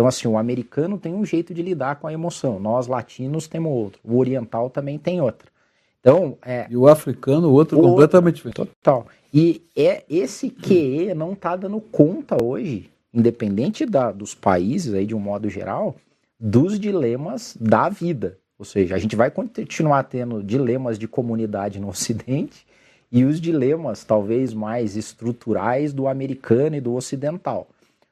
[0.00, 3.70] Então, assim, o americano tem um jeito de lidar com a emoção, nós latinos temos
[3.70, 5.52] outro, o oriental também tem outro.
[6.00, 8.56] Então, é, e o africano, outro o completamente diferente.
[8.56, 9.06] Total.
[9.32, 15.14] E é esse QE não está dando conta hoje independente da, dos países, aí, de
[15.14, 15.94] um modo geral,
[16.38, 18.38] dos dilemas da vida.
[18.58, 22.66] Ou seja, a gente vai continuar tendo dilemas de comunidade no Ocidente
[23.12, 27.68] e os dilemas, talvez, mais estruturais do americano e do ocidental.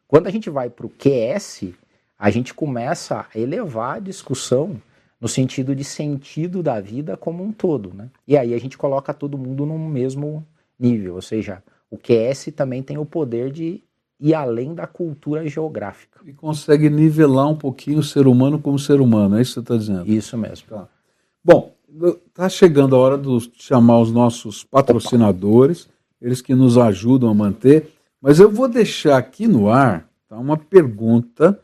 [0.08, 1.74] Quando a gente vai para o QS,
[2.18, 4.80] a gente começa a elevar a discussão
[5.20, 7.92] no sentido de sentido da vida como um todo.
[7.92, 8.08] Né?
[8.26, 10.46] E aí a gente coloca todo mundo no mesmo
[10.80, 13.82] nível, ou seja, o QS também tem o poder de
[14.20, 16.20] e além da cultura geográfica.
[16.26, 19.60] E consegue nivelar um pouquinho o ser humano como ser humano, é isso que você
[19.60, 20.10] está dizendo?
[20.10, 20.66] Isso mesmo.
[20.68, 20.88] Tá.
[21.44, 21.72] Bom,
[22.26, 25.88] está chegando a hora de chamar os nossos patrocinadores,
[26.20, 30.56] eles que nos ajudam a manter, mas eu vou deixar aqui no ar tá, uma
[30.56, 31.58] pergunta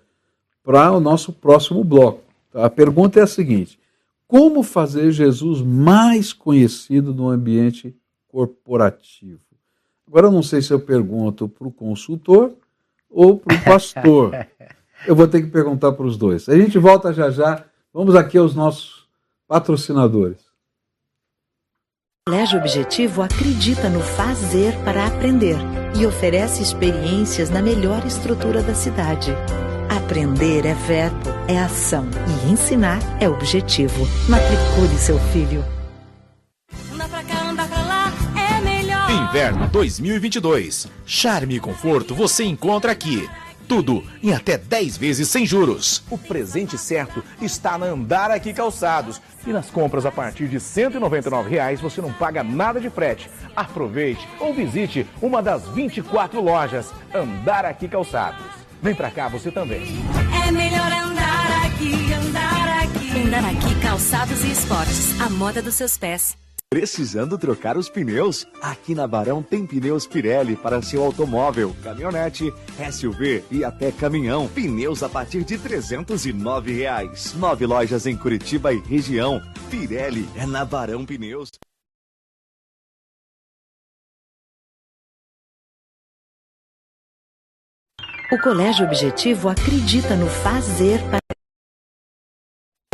[0.63, 2.23] para o nosso próximo bloco.
[2.51, 2.65] Tá?
[2.65, 3.79] A pergunta é a seguinte:
[4.27, 7.95] como fazer Jesus mais conhecido no ambiente
[8.29, 9.41] corporativo?
[10.07, 12.53] Agora eu não sei se eu pergunto para o consultor
[13.11, 14.47] ou para o pastor.
[15.07, 16.49] eu vou ter que perguntar para os dois.
[16.49, 17.65] A gente volta já já.
[17.93, 19.09] Vamos aqui aos nossos
[19.47, 20.54] patrocinadores.
[22.27, 25.59] O Colégio Objetivo acredita no fazer para aprender
[25.95, 29.31] e oferece experiências na melhor estrutura da cidade.
[29.95, 34.09] Aprender é verbo, é ação e ensinar é objetivo.
[34.27, 35.63] Matricule seu filho.
[39.11, 40.89] Inverno 2022.
[41.05, 43.29] Charme e conforto você encontra aqui.
[43.69, 46.03] Tudo em até 10 vezes sem juros.
[46.11, 49.21] O presente certo está na Andar Aqui Calçados.
[49.47, 53.31] E nas compras a partir de 199 reais, você não paga nada de frete.
[53.55, 58.45] Aproveite ou visite uma das 24 lojas Andar Aqui Calçados.
[58.83, 59.83] Vem pra cá você também.
[60.47, 63.19] É melhor andar aqui, andar aqui.
[63.19, 65.21] Andar aqui Calçados e Esportes.
[65.21, 66.44] A moda dos seus pés.
[66.71, 68.47] Precisando trocar os pneus?
[68.61, 72.53] Aqui na Barão tem pneus Pirelli para seu automóvel, caminhonete,
[72.91, 74.49] SUV e até caminhão.
[74.49, 77.33] Pneus a partir de 309 reais.
[77.35, 79.41] Nove lojas em Curitiba e região.
[79.71, 81.51] Pirelli é na Barão Pneus.
[88.33, 91.24] O Colégio Objetivo acredita no fazer para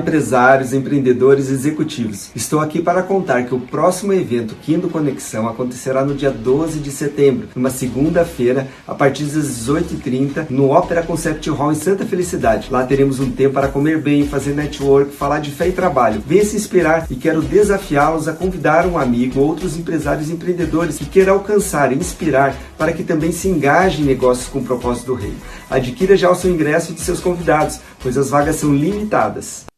[0.01, 2.31] empresários, empreendedores e executivos.
[2.35, 6.91] Estou aqui para contar que o próximo evento Quindo Conexão acontecerá no dia 12 de
[6.91, 12.69] setembro, numa segunda-feira, a partir das 18h30, no Ópera Concept Hall em Santa Felicidade.
[12.71, 16.23] Lá teremos um tempo para comer bem, fazer network, falar de fé e trabalho.
[16.27, 20.99] Venha se inspirar e quero desafiá-los a convidar um amigo ou outros empresários e empreendedores
[20.99, 25.07] que queiram alcançar e inspirar para que também se engajem em negócios com o propósito
[25.07, 25.37] do reino.
[25.69, 29.70] Adquira já o seu ingresso de seus convidados, pois as vagas são limitadas.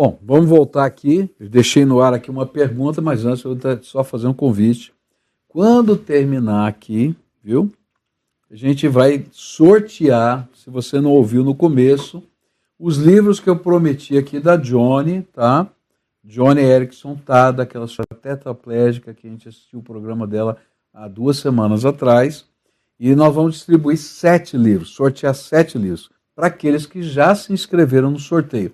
[0.00, 1.28] Bom, vamos voltar aqui.
[1.40, 4.92] Eu deixei no ar aqui uma pergunta, mas antes eu vou só fazer um convite.
[5.48, 7.72] Quando terminar aqui, viu?
[8.48, 12.22] A gente vai sortear, se você não ouviu no começo,
[12.78, 15.66] os livros que eu prometi aqui da Johnny, tá?
[16.22, 17.50] Johnny Erickson, tá?
[17.50, 20.58] Daquela sua tetraplégica que a gente assistiu o programa dela
[20.94, 22.44] há duas semanas atrás.
[23.00, 28.12] E nós vamos distribuir sete livros, sortear sete livros, para aqueles que já se inscreveram
[28.12, 28.72] no sorteio.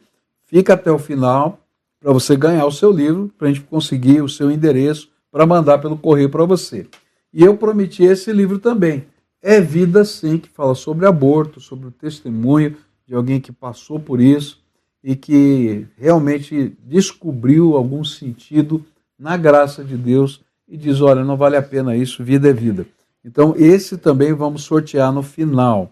[0.54, 1.66] Fica até o final
[1.98, 5.78] para você ganhar o seu livro, para a gente conseguir o seu endereço para mandar
[5.78, 6.86] pelo correio para você.
[7.32, 9.04] E eu prometi esse livro também.
[9.42, 14.20] É Vida Sim, que fala sobre aborto, sobre o testemunho de alguém que passou por
[14.20, 14.62] isso
[15.02, 18.86] e que realmente descobriu algum sentido
[19.18, 22.86] na graça de Deus e diz: olha, não vale a pena isso, vida é vida.
[23.24, 25.90] Então, esse também vamos sortear no final.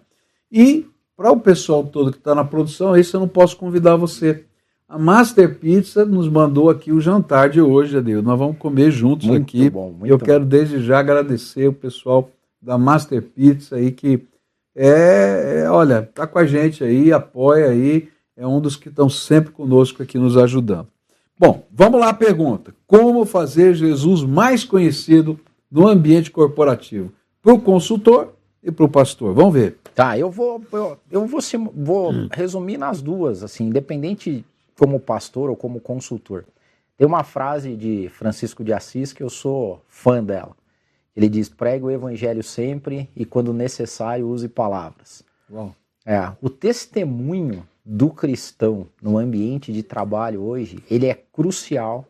[0.53, 0.87] E
[1.17, 4.45] para o pessoal todo que está na produção, esse eu não posso convidar você.
[4.93, 8.23] A Master Pizza nos mandou aqui o jantar de hoje, Adeus.
[8.23, 9.71] Nós vamos comer juntos Muito aqui.
[9.71, 10.25] bom, muito eu bom.
[10.27, 12.29] quero desde já agradecer o pessoal
[12.61, 14.23] da Master Pizza aí que
[14.77, 19.09] é, é, olha, tá com a gente aí, apoia aí, é um dos que estão
[19.09, 20.89] sempre conosco aqui nos ajudando.
[21.39, 22.75] Bom, vamos lá a pergunta.
[22.87, 25.41] Como fazer Jesus mais conhecido
[25.71, 27.11] no ambiente corporativo?
[27.41, 29.33] Para o consultor e para o pastor.
[29.33, 29.79] Vamos ver.
[29.95, 31.41] Tá, eu vou, eu, eu vou,
[31.75, 34.45] vou resumir nas duas, assim, independente
[34.79, 36.45] como pastor ou como consultor.
[36.97, 40.57] Tem uma frase de Francisco de Assis que eu sou fã dela.
[41.17, 45.23] Ele diz: pregue o evangelho sempre e, quando necessário, use palavras.
[45.49, 45.73] Bom,
[46.05, 52.05] É, o testemunho do cristão no ambiente de trabalho hoje, ele é crucial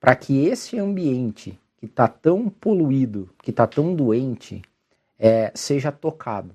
[0.00, 4.62] para que esse ambiente que está tão poluído, que está tão doente,
[5.18, 6.50] é, seja tocado.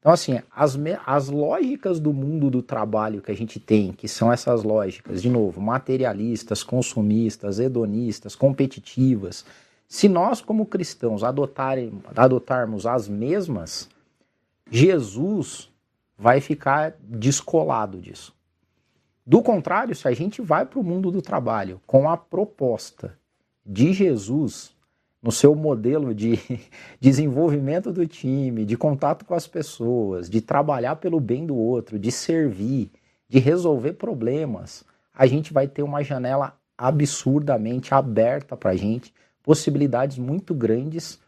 [0.00, 4.32] Então, assim, as, as lógicas do mundo do trabalho que a gente tem, que são
[4.32, 9.44] essas lógicas, de novo, materialistas, consumistas, hedonistas, competitivas,
[9.86, 13.88] se nós, como cristãos, adotarem, adotarmos as mesmas,
[14.70, 15.68] Jesus
[16.16, 18.32] vai ficar descolado disso.
[19.26, 23.18] Do contrário, se a gente vai para o mundo do trabalho com a proposta
[23.66, 24.72] de Jesus
[25.22, 26.38] no seu modelo de
[27.00, 32.10] desenvolvimento do time, de contato com as pessoas, de trabalhar pelo bem do outro, de
[32.10, 32.90] servir,
[33.28, 39.12] de resolver problemas, a gente vai ter uma janela absurdamente aberta para a gente,
[39.42, 41.20] possibilidades muito grandes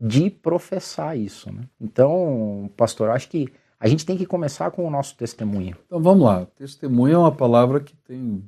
[0.00, 1.52] de professar isso.
[1.52, 1.62] né?
[1.80, 3.48] Então, pastor, eu acho que
[3.80, 5.76] a gente tem que começar com o nosso testemunho.
[5.86, 6.46] Então vamos lá.
[6.56, 8.42] Testemunho é uma palavra que tem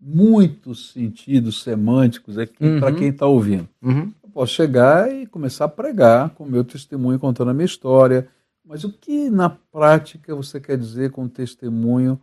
[0.00, 2.80] muitos sentidos semânticos aqui Uhum.
[2.80, 3.68] para quem está ouvindo.
[3.82, 4.12] Uhum.
[4.28, 8.28] Eu posso chegar e começar a pregar com o meu testemunho, contando a minha história.
[8.62, 12.20] Mas o que na prática você quer dizer com testemunho,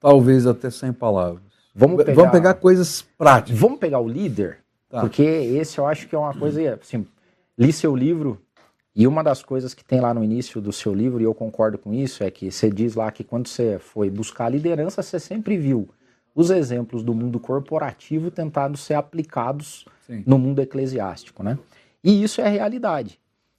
[0.00, 1.44] talvez até sem palavras?
[1.72, 3.60] Vamos pegar- Vamos pegar coisas práticas.
[3.60, 5.00] Vamos pegar o líder, Tá.
[5.00, 7.06] porque esse eu acho que é uma coisa, assim,
[7.56, 8.40] li seu livro
[8.94, 11.78] e uma das coisas que tem lá no início do seu livro, e eu concordo
[11.78, 15.20] com isso, é que você diz lá que quando você foi buscar a liderança, você
[15.20, 15.88] sempre viu
[16.36, 20.22] os exemplos do mundo corporativo tentando ser aplicados Sim.
[20.26, 21.58] no mundo eclesiástico, né?
[22.04, 23.18] E isso é a realidade.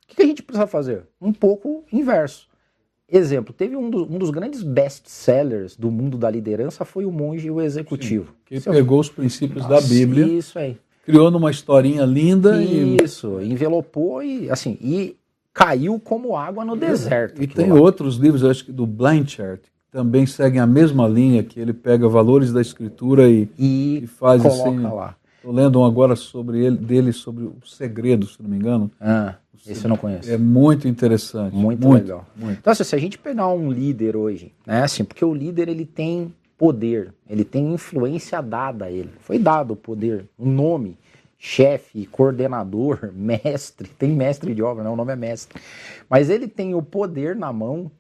[0.10, 1.04] O que a gente precisa fazer?
[1.20, 2.48] Um pouco inverso.
[3.10, 7.48] Exemplo, teve um, do- um dos grandes best-sellers do mundo da liderança foi o Monge
[7.48, 8.34] e o Executivo.
[8.46, 10.78] Que Seu- pegou os princípios da Nossa, Bíblia, Isso aí.
[11.06, 15.16] criou numa historinha linda e, Isso, envelopou e assim, e
[15.54, 17.42] caiu como água no deserto.
[17.42, 17.80] e tem lá.
[17.80, 19.62] outros livros, eu acho que do Blanchard,
[19.92, 24.42] também seguem a mesma linha, que ele pega valores da escritura e, E e faz
[24.42, 24.82] coloca assim.
[24.82, 25.16] lá.
[25.38, 28.92] Estou lendo um agora sobre ele, dele, sobre o segredo, se não me engano.
[29.00, 29.36] Ah,
[29.66, 30.30] esse eu não conheço.
[30.30, 31.56] É muito interessante.
[31.56, 32.26] Muito, legal.
[32.36, 32.58] Muito.
[32.60, 35.86] Então, assim, se a gente pegar um líder hoje, né, assim, porque o líder ele
[35.86, 39.12] tem poder, ele tem influência dada a ele.
[39.22, 40.98] Foi dado o poder, um nome,
[41.38, 45.62] chefe, coordenador, mestre, tem mestre de obra, não, o nome é mestre.
[46.10, 47.92] Mas ele tem o poder na mão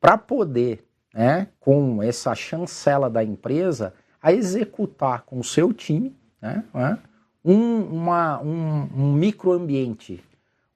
[0.00, 0.80] para poder,
[1.12, 6.98] né, com essa chancela da empresa, a executar com o seu time né, né
[7.44, 10.22] um, uma, um, um microambiente,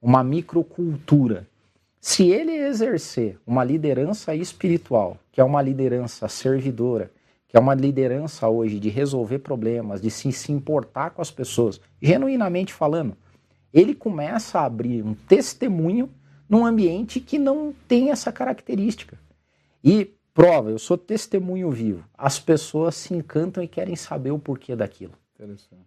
[0.01, 1.47] uma microcultura.
[1.99, 7.11] Se ele exercer uma liderança espiritual, que é uma liderança servidora,
[7.47, 11.79] que é uma liderança hoje de resolver problemas, de se, se importar com as pessoas,
[12.01, 13.15] genuinamente falando,
[13.73, 16.09] ele começa a abrir um testemunho
[16.49, 19.17] num ambiente que não tem essa característica.
[19.83, 22.03] E prova, eu sou testemunho vivo.
[22.15, 25.13] As pessoas se encantam e querem saber o porquê daquilo.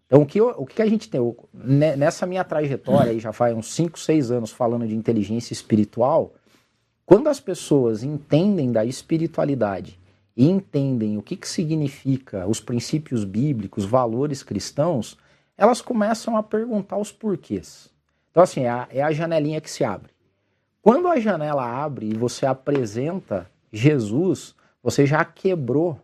[0.07, 1.21] Então, o que, eu, o que a gente tem?
[1.55, 6.35] Nessa minha trajetória, aí já faz uns 5, 6 anos falando de inteligência espiritual,
[7.07, 10.01] quando as pessoas entendem da espiritualidade
[10.37, 15.17] e entendem o que, que significa os princípios bíblicos, valores cristãos,
[15.57, 17.89] elas começam a perguntar os porquês.
[18.33, 20.11] Então, assim, é a, é a janelinha que se abre.
[20.83, 26.01] Quando a janela abre e você apresenta Jesus, você já quebrou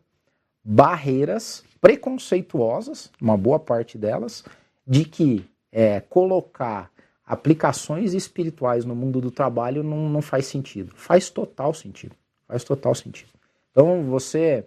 [0.64, 4.44] barreiras preconceituosas, uma boa parte delas,
[4.86, 6.90] de que é, colocar
[7.24, 10.92] aplicações espirituais no mundo do trabalho não, não faz sentido.
[10.96, 12.14] Faz total sentido.
[12.46, 13.30] Faz total sentido.
[13.70, 14.64] Então você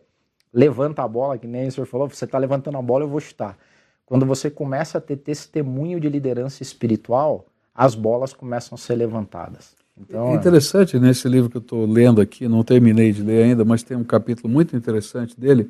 [0.53, 3.19] levanta a bola, que nem o senhor falou, você está levantando a bola, eu vou
[3.19, 3.57] chutar.
[4.05, 9.75] Quando você começa a ter testemunho de liderança espiritual, as bolas começam a ser levantadas.
[9.99, 13.65] Então, é interessante nesse livro que eu estou lendo aqui, não terminei de ler ainda,
[13.65, 15.69] mas tem um capítulo muito interessante dele,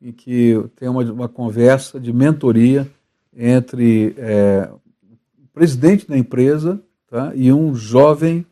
[0.00, 2.88] em que tem uma, uma conversa de mentoria
[3.36, 4.70] entre é,
[5.12, 8.46] o presidente da empresa tá, e um jovem,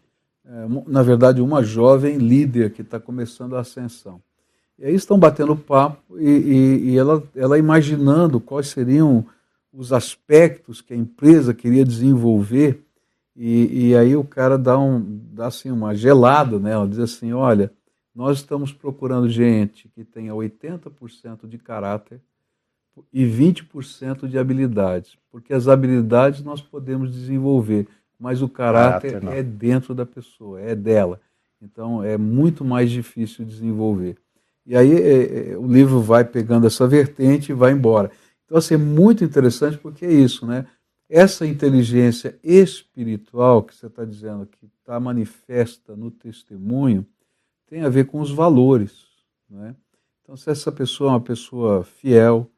[0.45, 4.21] é, na verdade, uma jovem líder que está começando a ascensão.
[4.79, 9.25] E aí estão batendo papo e, e, e ela, ela imaginando quais seriam
[9.73, 12.86] os aspectos que a empresa queria desenvolver
[13.37, 17.71] e, e, aí o cara dá, um, dá assim, uma gelada nela, diz assim, olha,
[18.15, 22.19] nós estamos procurando gente que tenha 80% de caráter
[23.13, 27.87] e 20% de habilidades, porque as habilidades nós podemos desenvolver,
[28.19, 31.21] mas o caráter, caráter é dentro da pessoa, é dela.
[31.61, 34.17] Então é muito mais difícil desenvolver.
[34.65, 38.11] E aí é, é, o livro vai pegando essa vertente e vai embora.
[38.45, 40.67] Então assim, é muito interessante porque é isso, né?
[41.09, 47.07] Essa inteligência espiritual que você está dizendo que está manifesta no testemunho,
[47.67, 49.07] tem a ver com os valores.
[49.49, 49.75] Né?
[50.23, 52.51] Então, se essa pessoa é uma pessoa fiel,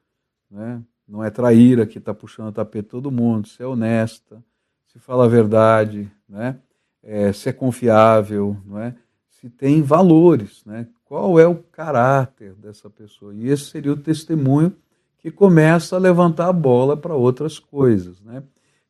[0.50, 0.82] né?
[1.06, 4.42] não é traíra que está puxando o tapete todo mundo, se é honesta,
[4.86, 6.58] se fala a verdade, né?
[7.02, 8.92] É, se é confiável, é?
[9.30, 10.86] se tem valores, né?
[11.04, 13.32] qual é o caráter dessa pessoa.
[13.34, 14.74] E esse seria o testemunho
[15.18, 18.20] que começa a levantar a bola para outras coisas.
[18.20, 18.42] Né?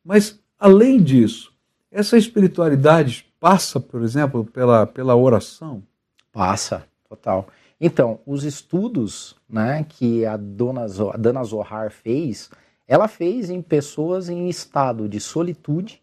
[0.04, 1.52] Mas, além disso,
[1.90, 5.82] essa espiritualidade passa, por exemplo, pela, pela oração?
[6.32, 7.48] Passa, total.
[7.80, 12.50] Então, os estudos né, que a dona, a Dana Zohar fez,
[12.86, 16.02] ela fez em pessoas em estado de solitude,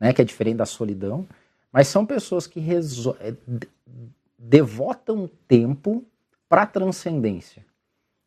[0.00, 1.26] né, que é diferente da solidão,
[1.72, 2.64] mas são pessoas que
[3.20, 3.34] é,
[4.38, 6.04] devotam tempo
[6.48, 7.67] para a transcendência.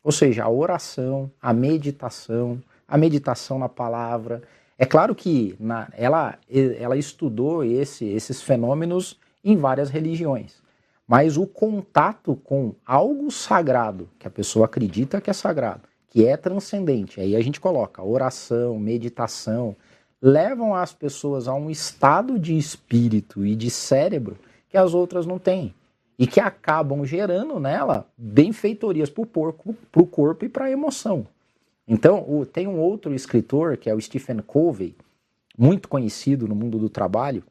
[0.02, 4.42] Ou seja, a oração, a meditação, a meditação na palavra.
[4.78, 6.38] É claro que na, ela,
[6.78, 10.60] ela estudou esse, esses fenômenos em várias religiões.
[11.06, 16.36] Mas o contato com algo sagrado, que a pessoa acredita que é sagrado, que é
[16.36, 19.76] transcendente, aí a gente coloca oração, meditação,
[20.20, 24.38] levam as pessoas a um estado de espírito e de cérebro
[24.68, 25.74] que as outras não têm.
[26.22, 31.26] E que acabam gerando nela benfeitorias para o corpo e para a emoção.
[31.84, 34.94] Então, o, tem um outro escritor, que é o Stephen Covey,
[35.58, 37.42] muito conhecido no mundo do trabalho,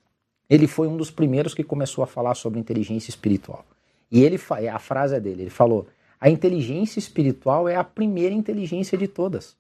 [0.49, 3.65] ele foi um dos primeiros que começou a falar sobre inteligência espiritual.
[4.09, 4.39] E ele
[4.74, 9.57] a frase é dele, ele falou: "A inteligência espiritual é a primeira inteligência de todas,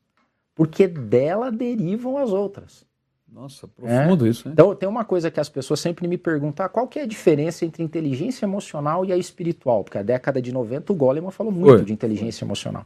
[0.55, 2.85] porque dela derivam as outras."
[3.31, 4.29] Nossa, profundo é?
[4.29, 4.51] isso, hein?
[4.51, 7.07] Então, tem uma coisa que as pessoas sempre me perguntam, ah, qual que é a
[7.07, 9.85] diferença entre inteligência emocional e a espiritual?
[9.85, 11.85] Porque a década de 90 o Goleman falou muito Oi.
[11.85, 12.85] de inteligência emocional.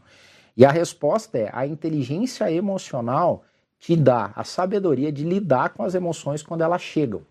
[0.55, 3.43] E a resposta é, a inteligência emocional
[3.79, 7.21] te dá a sabedoria de lidar com as emoções quando elas chegam.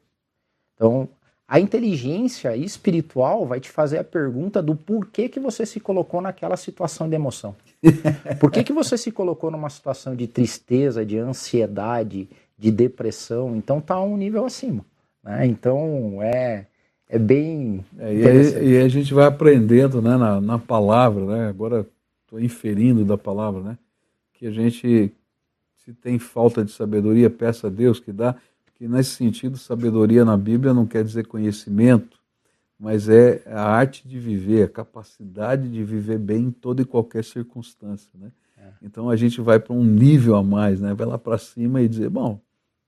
[0.75, 1.09] Então,
[1.47, 6.57] a inteligência espiritual vai te fazer a pergunta do porquê que você se colocou naquela
[6.57, 7.55] situação de emoção.
[8.41, 13.57] Por que, que você se colocou numa situação de tristeza, de ansiedade, de depressão?
[13.57, 14.85] Então tá um nível acima.
[15.23, 15.47] Né?
[15.47, 16.67] Então é,
[17.09, 17.85] é bem.
[17.99, 21.49] É, e, aí, e, a gente vai aprendendo né, na, na palavra, né?
[21.49, 21.87] Agora
[22.25, 23.79] estou inferindo da palavra, né?
[24.33, 25.13] Que a gente,
[25.79, 28.37] se tem falta de sabedoria, peça a Deus que dá,
[28.75, 32.19] que nesse sentido, sabedoria na Bíblia não quer dizer conhecimento,
[32.79, 37.25] mas é a arte de viver, a capacidade de viver bem em toda e qualquer
[37.25, 38.33] circunstância, né?
[38.59, 38.69] É.
[38.83, 40.93] Então a gente vai para um nível a mais, né?
[40.93, 42.41] Vai lá para cima e dizer, bom,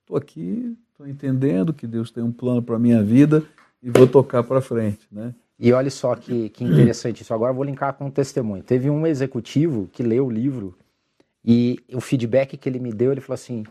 [0.06, 3.44] estou aqui, estou entendendo que Deus tem um plano para minha vida
[3.82, 5.34] e vou tocar para frente, né?
[5.58, 7.34] E olha só que, que interessante isso.
[7.34, 8.62] Agora vou linkar com um testemunho.
[8.62, 10.76] Teve um executivo que leu o livro
[11.44, 13.64] e o feedback que ele me deu, ele falou assim: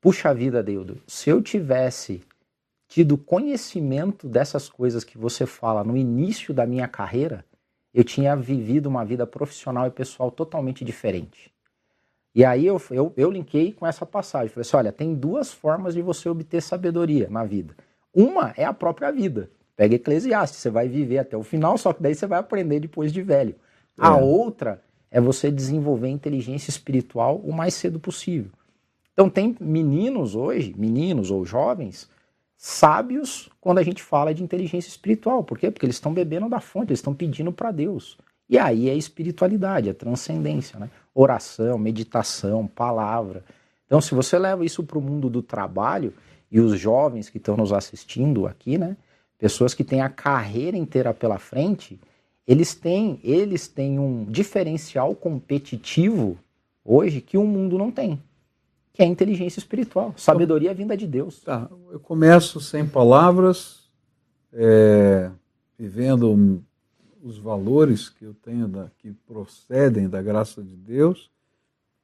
[0.00, 2.22] Puxa vida, Deudo, se eu tivesse
[2.88, 7.44] tido conhecimento dessas coisas que você fala no início da minha carreira,
[7.92, 11.53] eu tinha vivido uma vida profissional e pessoal totalmente diferente.
[12.34, 14.48] E aí eu, eu, eu linkei com essa passagem.
[14.48, 17.74] Falei assim: olha, tem duas formas de você obter sabedoria na vida.
[18.12, 19.50] Uma é a própria vida.
[19.76, 23.12] Pega Eclesiastes, você vai viver até o final, só que daí você vai aprender depois
[23.12, 23.54] de velho.
[23.98, 24.06] É.
[24.06, 28.50] A outra é você desenvolver inteligência espiritual o mais cedo possível.
[29.12, 32.08] Então tem meninos hoje, meninos ou jovens,
[32.56, 35.44] sábios quando a gente fala de inteligência espiritual.
[35.44, 35.70] Por quê?
[35.70, 38.18] Porque eles estão bebendo da fonte, eles estão pedindo para Deus.
[38.48, 40.90] E aí é espiritualidade, é transcendência, né?
[41.14, 43.44] Oração, meditação, palavra.
[43.86, 46.12] Então, se você leva isso para o mundo do trabalho,
[46.54, 48.96] e os jovens que estão nos assistindo aqui, né?
[49.36, 51.98] pessoas que têm a carreira inteira pela frente,
[52.46, 56.38] eles têm, eles têm um diferencial competitivo
[56.84, 58.22] hoje que o mundo não tem,
[58.92, 61.40] que é a inteligência espiritual, sabedoria vinda de Deus.
[61.40, 63.90] Tá, eu começo sem palavras,
[64.52, 65.32] é,
[65.76, 66.62] vivendo
[67.24, 71.30] os valores que eu tenho, da, que procedem da graça de Deus,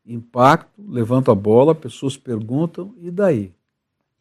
[0.04, 3.52] impacto, levanto a bola, pessoas perguntam, e daí?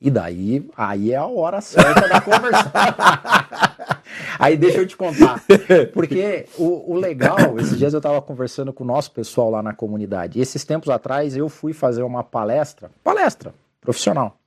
[0.01, 2.71] E daí, aí é a hora certa da conversa.
[4.37, 5.41] aí deixa eu te contar.
[5.93, 9.73] Porque o, o legal, esses dias eu estava conversando com o nosso pessoal lá na
[9.73, 10.39] comunidade.
[10.39, 14.37] E esses tempos atrás eu fui fazer uma palestra, palestra profissional.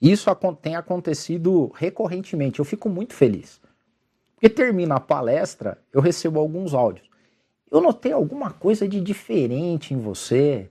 [0.00, 2.58] Isso tem acontecido recorrentemente.
[2.58, 3.60] Eu fico muito feliz.
[4.42, 7.08] Porque termina a palestra, eu recebo alguns áudios.
[7.70, 10.68] Eu notei alguma coisa de diferente em você.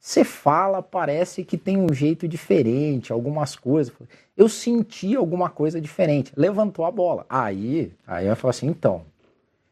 [0.00, 3.94] Você fala, parece que tem um jeito diferente, algumas coisas.
[4.36, 6.32] Eu senti alguma coisa diferente.
[6.36, 7.24] Levantou a bola.
[7.28, 9.02] Aí, aí eu falo assim, então,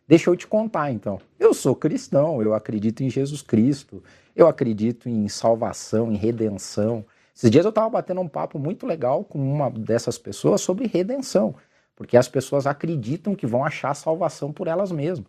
[0.07, 1.21] deixa eu te contar então.
[1.37, 4.01] Eu sou cristão, eu acredito em Jesus Cristo,
[4.37, 7.05] eu acredito em salvação, em redenção.
[7.35, 11.57] Esses dias eu estava batendo um papo muito legal com uma dessas pessoas sobre redenção,
[12.01, 15.29] porque as pessoas acreditam que vão achar salvação por elas mesmas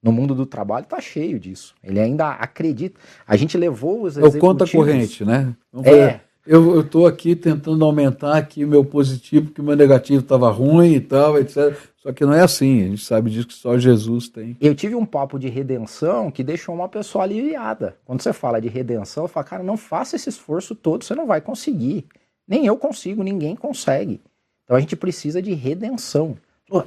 [0.00, 1.74] no mundo do trabalho está cheio disso.
[1.82, 3.00] Ele ainda acredita.
[3.26, 4.34] A gente levou os executivos...
[4.34, 5.56] É o conta corrente, né?
[5.72, 6.20] Vamos é.
[6.46, 10.92] Eu estou aqui tentando aumentar aqui o meu positivo, porque o meu negativo estava ruim
[10.92, 11.76] e tal, etc.
[11.96, 14.56] Só que não é assim, a gente sabe disso que só Jesus tem.
[14.60, 17.96] Eu tive um papo de redenção que deixou uma pessoa aliviada.
[18.04, 21.26] Quando você fala de redenção, eu falo, cara, não faça esse esforço todo, você não
[21.26, 22.04] vai conseguir.
[22.46, 24.20] Nem eu consigo, ninguém consegue.
[24.64, 26.36] Então a gente precisa de redenção.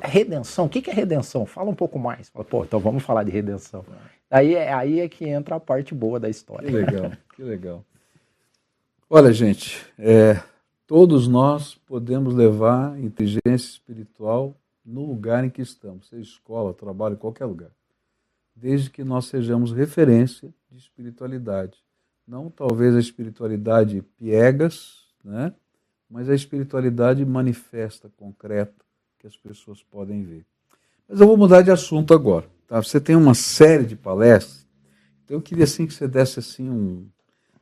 [0.02, 1.46] Redenção, o que é redenção?
[1.46, 2.30] Fala um pouco mais.
[2.30, 3.86] Pô, então vamos falar de redenção.
[4.30, 6.68] Aí é, aí é que entra a parte boa da história.
[6.68, 7.86] Que legal, que legal.
[9.10, 10.42] Olha, gente, é,
[10.86, 14.54] todos nós podemos levar inteligência espiritual
[14.84, 17.70] no lugar em que estamos, seja escola, trabalho, qualquer lugar.
[18.56, 21.78] Desde que nós sejamos referência de espiritualidade.
[22.28, 25.54] Não talvez a espiritualidade piegas, né?
[26.10, 28.74] Mas a espiritualidade manifesta, concreta,
[29.20, 30.46] que as pessoas podem ver.
[31.08, 32.46] Mas eu vou mudar de assunto agora.
[32.68, 32.82] Tá?
[32.82, 34.66] Você tem uma série de palestras,
[35.24, 37.08] então eu queria assim que você desse assim um,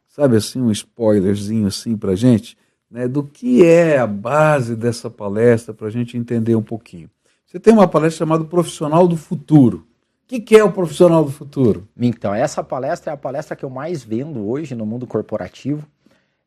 [0.08, 2.58] sabe assim, um spoilerzinho assim para gente,
[2.90, 7.10] né, do que é a base dessa palestra para a gente entender um pouquinho.
[7.46, 9.88] Você tem uma palestra chamada Profissional do Futuro.
[10.26, 11.88] O que, que, é o profissional do futuro?
[11.96, 15.88] Então, essa palestra é a palestra que eu mais vendo hoje no mundo corporativo,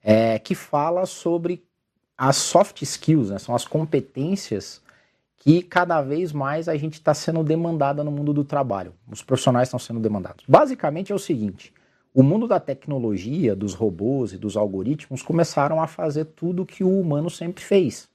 [0.02, 1.62] é, que fala sobre
[2.18, 4.82] as soft skills, né, são as competências
[5.36, 8.92] que cada vez mais a gente está sendo demandada no mundo do trabalho.
[9.08, 10.44] Os profissionais estão sendo demandados.
[10.48, 11.72] Basicamente é o seguinte:
[12.12, 17.00] o mundo da tecnologia, dos robôs e dos algoritmos começaram a fazer tudo que o
[17.00, 18.08] humano sempre fez.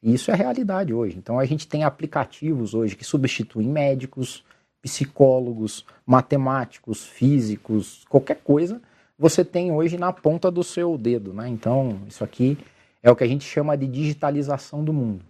[0.00, 1.18] E isso é realidade hoje.
[1.18, 4.44] Então a gente tem aplicativos hoje que substituem médicos,
[4.80, 8.80] psicólogos, matemáticos, físicos, qualquer coisa,
[9.18, 11.48] você tem hoje na ponta do seu dedo, né?
[11.48, 12.58] Então, isso aqui
[13.04, 15.26] é o que a gente chama de digitalização do mundo.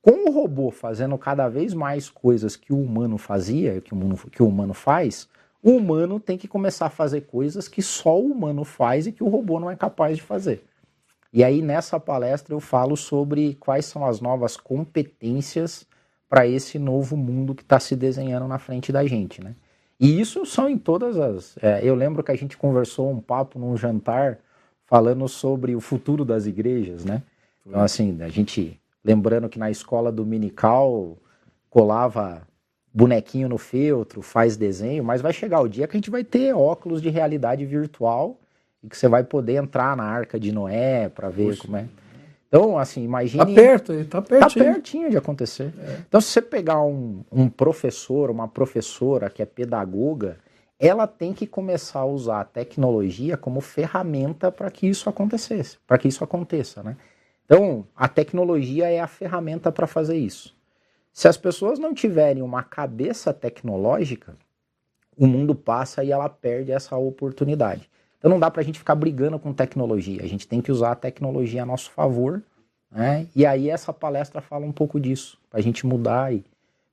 [0.00, 4.16] Com o robô fazendo cada vez mais coisas que o humano fazia, que o humano,
[4.30, 5.28] que o humano faz,
[5.60, 9.22] o humano tem que começar a fazer coisas que só o humano faz e que
[9.22, 10.64] o robô não é capaz de fazer.
[11.32, 15.84] E aí nessa palestra eu falo sobre quais são as novas competências
[16.28, 19.56] para esse novo mundo que está se desenhando na frente da gente, né?
[19.98, 21.56] E isso são em todas as.
[21.60, 24.38] É, eu lembro que a gente conversou um papo num jantar
[24.86, 27.22] falando sobre o futuro das igrejas, né?
[27.66, 28.78] Então, assim, a gente.
[29.04, 31.16] Lembrando que na escola dominical
[31.68, 32.46] colava
[32.94, 36.54] bonequinho no feltro, faz desenho, mas vai chegar o dia que a gente vai ter
[36.54, 38.38] óculos de realidade virtual
[38.82, 41.62] e que você vai poder entrar na arca de Noé para ver Puxa.
[41.62, 41.88] como é.
[42.48, 43.38] Então, assim, imagine.
[43.38, 44.64] Tá perto, tá pertinho.
[44.66, 45.72] Tá pertinho de acontecer.
[45.78, 46.00] É.
[46.06, 50.36] Então, se você pegar um, um professor, uma professora que é pedagoga,
[50.84, 55.96] ela tem que começar a usar a tecnologia como ferramenta para que isso acontecesse, para
[55.96, 56.96] que isso aconteça, né?
[57.44, 60.56] Então, a tecnologia é a ferramenta para fazer isso.
[61.12, 64.36] Se as pessoas não tiverem uma cabeça tecnológica,
[65.16, 67.88] o mundo passa e ela perde essa oportunidade.
[68.18, 70.22] Então não dá para a gente ficar brigando com tecnologia.
[70.22, 72.42] A gente tem que usar a tecnologia a nosso favor.
[72.90, 73.28] Né?
[73.36, 76.44] E aí essa palestra fala um pouco disso, para a gente mudar e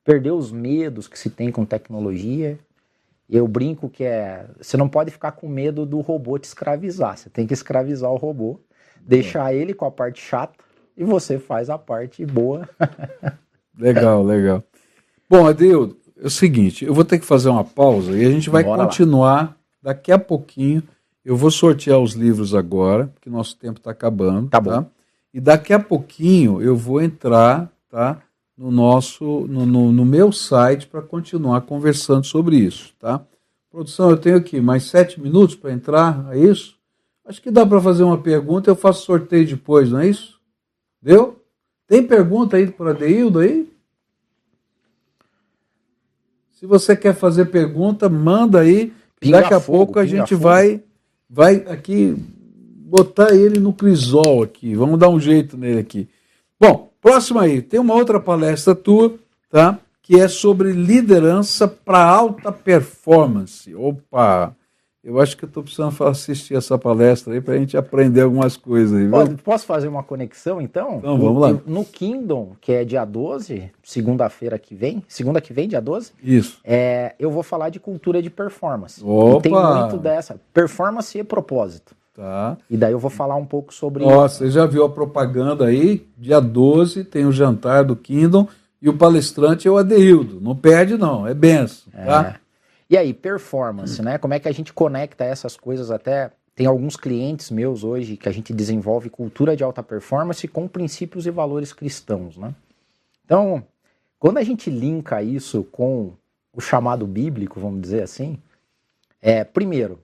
[0.03, 2.59] perder os medos que se tem com tecnologia.
[3.29, 7.15] Eu brinco que é, você não pode ficar com medo do robô te escravizar.
[7.15, 8.59] Você tem que escravizar o robô,
[8.99, 10.53] deixar ele com a parte chata
[10.97, 12.67] e você faz a parte boa.
[13.77, 14.63] legal, legal.
[15.29, 18.49] Bom, Adildo, é o seguinte, eu vou ter que fazer uma pausa e a gente
[18.49, 19.55] vai Bora continuar lá.
[19.81, 20.81] daqui a pouquinho
[21.23, 24.49] eu vou sortear os livros agora, porque nosso tempo está acabando.
[24.49, 24.89] Tá, tá bom.
[25.31, 28.19] E daqui a pouquinho eu vou entrar, tá?
[28.59, 33.25] No nosso, no, no, no meu site para continuar conversando sobre isso, tá?
[33.71, 36.75] Produção, eu tenho aqui mais sete minutos para entrar, é isso?
[37.23, 40.37] Acho que dá para fazer uma pergunta, eu faço sorteio depois, não é isso?
[41.01, 41.41] Deu?
[41.87, 43.71] Tem pergunta aí para Deildo aí?
[46.51, 48.91] Se você quer fazer pergunta, manda aí.
[49.19, 50.43] Pinga daqui a fogo, pouco a gente fogo.
[50.43, 50.83] vai
[51.29, 54.75] vai aqui botar ele no crisol aqui.
[54.75, 56.09] Vamos dar um jeito nele aqui.
[56.59, 59.15] Bom, próximo aí, tem uma outra palestra tua,
[59.49, 59.77] tá?
[60.01, 63.73] Que é sobre liderança para alta performance.
[63.75, 64.55] Opa!
[65.01, 68.57] Eu acho que eu estou precisando assistir essa palestra aí para a gente aprender algumas
[68.57, 69.07] coisas aí.
[69.07, 69.37] Viu?
[69.37, 70.97] Posso fazer uma conexão então?
[70.97, 71.57] Então vamos lá.
[71.65, 76.59] No Kingdom, que é dia 12, segunda-feira que vem, segunda que vem, dia 12, Isso.
[76.65, 79.01] É, eu vou falar de cultura de performance.
[79.03, 79.41] Opa!
[79.41, 80.39] tem muito dessa.
[80.53, 81.95] Performance e propósito.
[82.19, 82.57] Tá.
[82.69, 84.03] E daí eu vou falar um pouco sobre.
[84.03, 86.05] Nossa, você já viu a propaganda aí?
[86.17, 88.45] Dia 12 tem o jantar do Kingdom
[88.81, 90.41] e o palestrante é o Adeildo.
[90.41, 91.93] Não perde, não, é benção.
[91.93, 92.05] É.
[92.05, 92.35] Tá?
[92.89, 94.17] E aí, performance, né?
[94.17, 96.29] Como é que a gente conecta essas coisas até.
[96.53, 101.25] Tem alguns clientes meus hoje que a gente desenvolve cultura de alta performance com princípios
[101.25, 102.53] e valores cristãos, né?
[103.23, 103.63] Então,
[104.19, 106.11] quando a gente linka isso com
[106.51, 108.37] o chamado bíblico, vamos dizer assim,
[109.21, 109.99] é, primeiro,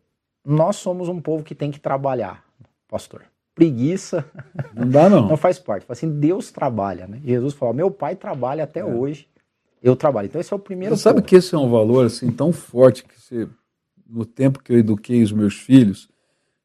[0.46, 2.44] nós somos um povo que tem que trabalhar,
[2.88, 3.24] pastor.
[3.54, 4.26] Preguiça
[4.76, 5.28] não dá não.
[5.28, 5.86] não faz parte.
[5.90, 7.22] Assim, Deus trabalha, né?
[7.24, 8.86] Jesus falou: "Meu pai trabalha até é.
[8.86, 9.28] hoje
[9.86, 10.26] eu trabalho.
[10.26, 10.96] Então esse é o primeiro.
[10.96, 13.48] Você sabe que esse é um valor assim tão forte que você,
[14.10, 16.10] no tempo que eu eduquei os meus filhos,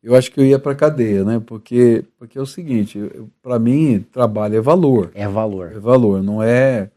[0.03, 1.39] eu acho que eu ia para cadeia, né?
[1.45, 2.99] Porque porque é o seguinte,
[3.43, 5.11] para mim trabalho é valor.
[5.15, 5.73] É valor.
[5.73, 6.91] É valor, não é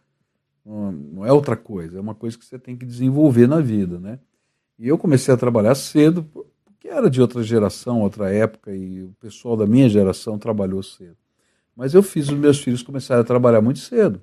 [0.66, 4.18] não é outra coisa, é uma coisa que você tem que desenvolver na vida, né?
[4.80, 6.26] E eu comecei a trabalhar cedo,
[6.84, 11.16] porque era de outra geração, outra época, e o pessoal da minha geração trabalhou cedo.
[11.74, 14.22] Mas eu fiz os meus filhos começarem a trabalhar muito cedo.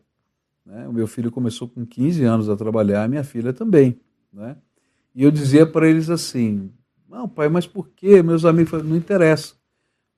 [0.66, 0.86] Né?
[0.86, 3.98] O meu filho começou com 15 anos a trabalhar, a minha filha também.
[4.30, 4.54] Né?
[5.14, 6.70] E eu dizia para eles assim:
[7.08, 8.22] Não, pai, mas por quê?
[8.22, 9.54] Meus amigos falaram: Não interessa.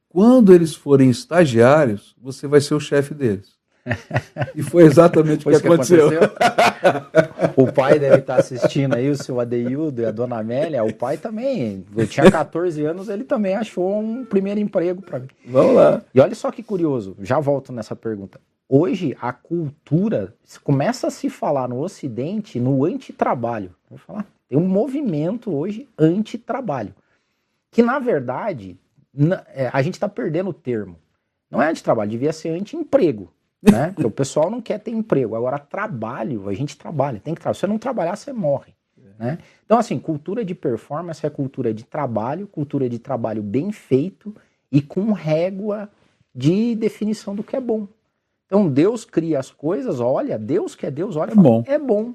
[0.08, 3.56] Quando eles forem estagiários, você vai ser o chefe deles.
[4.54, 6.06] E foi exatamente o que, que aconteceu.
[6.06, 7.52] aconteceu.
[7.56, 10.84] o pai deve estar assistindo aí, o seu Adeildo e a dona Amélia.
[10.84, 15.28] O pai também, eu tinha 14 anos, ele também achou um primeiro emprego para mim.
[15.46, 16.02] Vamos lá.
[16.14, 18.40] E olha só que curioso, já volto nessa pergunta.
[18.68, 23.74] Hoje a cultura começa a se falar no Ocidente no antitrabalho.
[23.88, 26.94] Vou falar, tem um movimento hoje antitrabalho,
[27.70, 28.78] que na verdade
[29.54, 30.98] é, a gente está perdendo o termo.
[31.50, 33.30] Não é antitrabalho, devia ser anti-emprego.
[33.62, 33.92] Né?
[33.92, 35.36] Porque o pessoal não quer ter emprego.
[35.36, 37.54] Agora, trabalho, a gente trabalha, tem que trabalhar.
[37.54, 38.74] Se você não trabalhar, você morre.
[39.18, 39.38] Né?
[39.64, 44.34] Então, assim, cultura de performance é cultura de trabalho, cultura de trabalho bem feito
[44.70, 45.88] e com régua
[46.34, 47.86] de definição do que é bom.
[48.46, 51.64] Então Deus cria as coisas, olha, Deus que é Deus, olha, é bom.
[51.66, 52.14] É bom.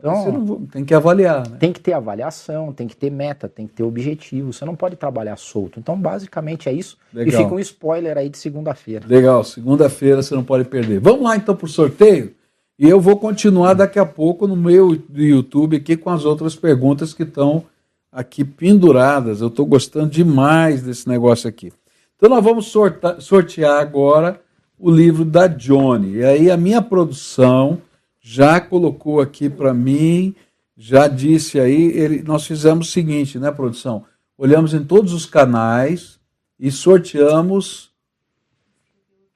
[0.00, 1.48] Então, não, tem que avaliar.
[1.48, 1.56] Né?
[1.60, 4.52] Tem que ter avaliação, tem que ter meta, tem que ter objetivo.
[4.52, 5.78] Você não pode trabalhar solto.
[5.78, 6.96] Então, basicamente é isso.
[7.12, 7.40] Legal.
[7.40, 9.04] E fica um spoiler aí de segunda-feira.
[9.06, 10.98] Legal, segunda-feira você não pode perder.
[11.00, 12.34] Vamos lá então para o sorteio.
[12.78, 17.12] E eu vou continuar daqui a pouco no meu YouTube aqui com as outras perguntas
[17.12, 17.64] que estão
[18.10, 19.42] aqui penduradas.
[19.42, 21.72] Eu estou gostando demais desse negócio aqui.
[22.16, 24.40] Então nós vamos sortar, sortear agora
[24.78, 26.16] o livro da Johnny.
[26.16, 27.82] E aí a minha produção
[28.20, 30.34] já colocou aqui para mim,
[30.76, 34.04] já disse aí, ele, nós fizemos o seguinte, né, produção?
[34.36, 36.20] Olhamos em todos os canais
[36.58, 37.90] e sorteamos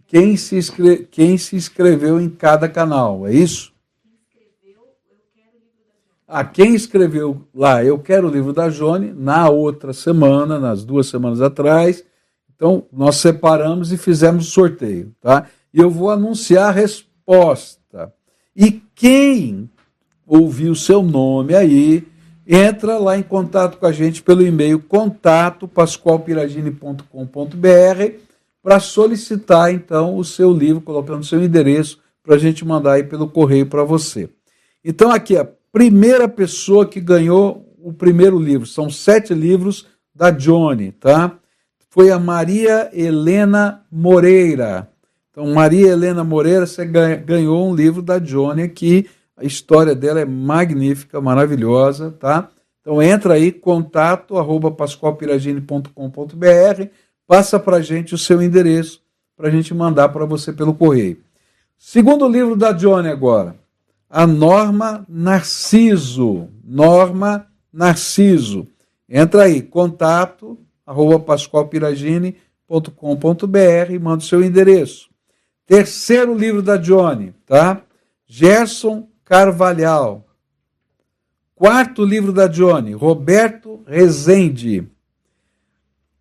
[0.06, 3.72] quem se, inscre, quem se inscreveu em cada canal, é isso?
[6.26, 10.84] A ah, quem escreveu lá, eu quero o livro da Jone, na outra semana, nas
[10.84, 12.04] duas semanas atrás,
[12.54, 15.46] então nós separamos e fizemos o sorteio, tá?
[15.72, 17.83] E eu vou anunciar a resposta.
[18.56, 19.68] E quem
[20.26, 22.06] ouvir o seu nome aí,
[22.46, 28.18] entra lá em contato com a gente pelo e-mail contato pascoalpiragine.com.br
[28.62, 33.04] para solicitar então o seu livro, colocando o seu endereço para a gente mandar aí
[33.04, 34.30] pelo correio para você.
[34.82, 40.92] Então aqui a primeira pessoa que ganhou o primeiro livro, são sete livros da Johnny,
[40.92, 41.38] tá?
[41.90, 44.93] Foi a Maria Helena Moreira.
[45.34, 50.24] Então Maria Helena Moreira, você ganhou um livro da Johnny aqui a história dela é
[50.24, 52.48] magnífica, maravilhosa, tá?
[52.80, 56.84] Então entra aí, contato arroba pascoalpiragine.com.br,
[57.26, 59.02] passa para gente o seu endereço
[59.36, 61.18] para a gente mandar para você pelo correio.
[61.76, 63.56] Segundo livro da Johnny agora,
[64.08, 66.48] a Norma Narciso.
[66.62, 68.68] Norma Narciso.
[69.08, 70.56] Entra aí, contato
[70.86, 75.13] arroba pascoalpiragine.com.br e manda o seu endereço.
[75.66, 77.82] Terceiro livro da Johnny, tá?
[78.26, 80.26] Gerson Carvalhal.
[81.54, 84.86] Quarto livro da Johnny, Roberto Rezende.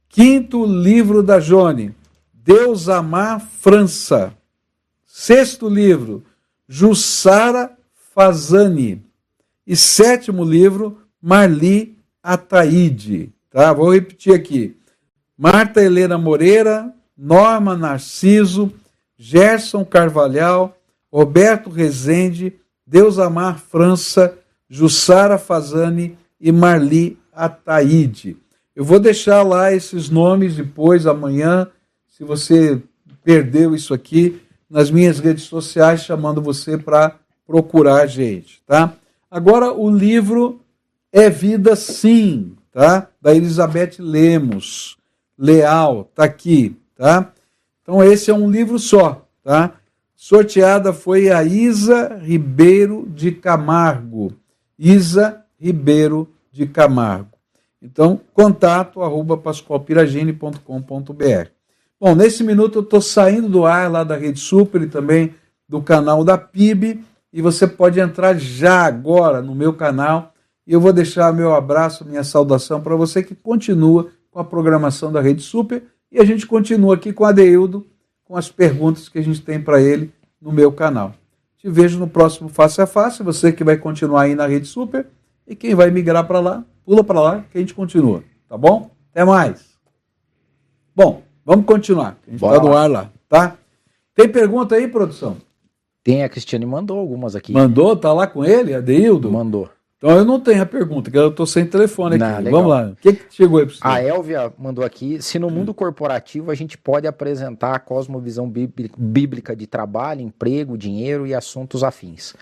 [0.08, 1.94] Quinto livro da Johnny,
[2.32, 4.34] Deus Amar França.
[5.06, 6.24] Sexto livro,
[6.68, 7.76] Jussara
[8.14, 9.04] Fazani.
[9.66, 13.34] E sétimo livro, Marli Ataíde.
[13.50, 13.74] Tá?
[13.74, 14.78] Vou repetir aqui.
[15.38, 18.72] Marta Helena Moreira, Norma Narciso,
[19.26, 20.78] Gerson Carvalhal,
[21.10, 28.36] Roberto Rezende, Deus Amar França, Jussara Fazani e Marli Ataíde.
[28.76, 31.70] Eu vou deixar lá esses nomes depois, amanhã,
[32.06, 32.84] se você
[33.24, 37.16] perdeu isso aqui, nas minhas redes sociais, chamando você para
[37.48, 38.94] procurar a gente, tá?
[39.32, 40.60] Agora, o livro
[41.14, 43.08] É Vida Sim, tá?
[43.22, 44.98] Da Elizabeth Lemos,
[45.38, 47.33] Leal, tá aqui, tá?
[47.84, 49.74] Então, esse é um livro só, tá?
[50.16, 54.34] Sorteada foi a Isa Ribeiro de Camargo.
[54.80, 57.38] Isa Ribeiro de Camargo.
[57.82, 59.36] Então, contato arroba.
[62.00, 65.36] Bom, nesse minuto eu estou saindo do ar lá da Rede Super e também
[65.68, 67.04] do canal da PIB.
[67.34, 70.34] E você pode entrar já agora no meu canal.
[70.66, 75.12] E eu vou deixar meu abraço, minha saudação para você que continua com a programação
[75.12, 75.84] da Rede Super.
[76.14, 77.88] E a gente continua aqui com a Adeildo
[78.24, 81.16] com as perguntas que a gente tem para ele no meu canal.
[81.58, 85.08] Te vejo no próximo Face a Face, você que vai continuar aí na Rede Super
[85.48, 88.92] e quem vai migrar para lá, pula para lá que a gente continua, tá bom?
[89.12, 89.74] Até mais.
[90.96, 92.16] Bom, vamos continuar.
[92.28, 93.58] A gente está no ar lá, tá?
[94.14, 95.38] Tem pergunta aí, produção?
[96.04, 97.54] Tem, a Cristiane mandou algumas aqui.
[97.54, 97.96] Mandou?
[97.96, 99.32] Tá lá com ele, Adeildo?
[99.32, 99.68] Mandou.
[100.04, 102.44] Então eu não tenho a pergunta, que eu estou sem telefone aqui.
[102.44, 102.90] Não, Vamos lá.
[102.90, 103.80] O que, que chegou aí para você?
[103.82, 108.52] A Elvia mandou aqui: se no mundo corporativo a gente pode apresentar a cosmovisão
[108.98, 112.36] bíblica de trabalho, emprego, dinheiro e assuntos afins.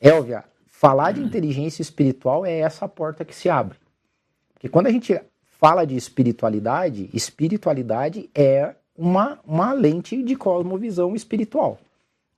[0.00, 3.78] Elvia, falar de inteligência espiritual é essa porta que se abre.
[4.52, 5.16] Porque quando a gente
[5.60, 11.78] fala de espiritualidade, espiritualidade é uma, uma lente de cosmovisão espiritual.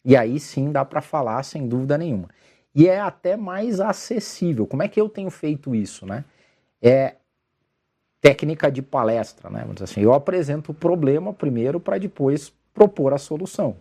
[0.05, 2.29] E aí sim dá para falar sem dúvida nenhuma
[2.77, 4.67] e é até mais acessível.
[4.67, 6.27] Como é que eu tenho feito isso, né?
[6.83, 7.17] É
[8.21, 9.61] técnica de palestra, né?
[9.61, 13.77] Vamos dizer assim, eu apresento o problema primeiro para depois propor a solução.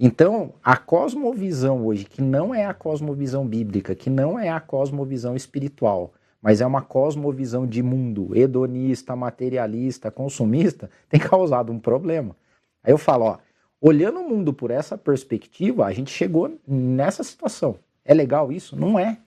[0.00, 5.36] Então, a cosmovisão hoje, que não é a cosmovisão bíblica, que não é a cosmovisão
[5.36, 6.12] espiritual,
[6.42, 12.34] mas é uma cosmovisão de mundo, hedonista, materialista, consumista, tem causado um problema.
[12.82, 13.38] Aí eu falo, ó,
[13.80, 17.78] olhando o mundo por essa perspectiva, a gente chegou nessa situação.
[18.08, 18.74] É legal isso?
[18.74, 19.18] Não é.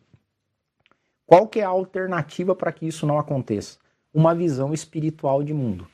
[1.28, 3.78] Qual que é a alternativa para que isso não aconteça?
[4.12, 5.88] Uma visão espiritual de mundo.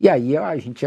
[0.00, 0.86] E aí a gente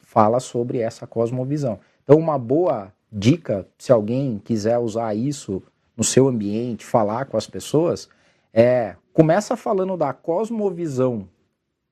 [0.00, 1.78] fala sobre essa cosmovisão.
[2.02, 5.62] Então, uma boa dica, se alguém quiser usar isso
[5.94, 8.08] no seu ambiente, falar com as pessoas,
[8.50, 11.28] é começa falando da cosmovisão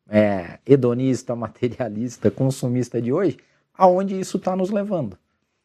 [0.09, 3.37] é, hedonista, materialista, consumista de hoje,
[3.77, 5.19] aonde isso está nos levando.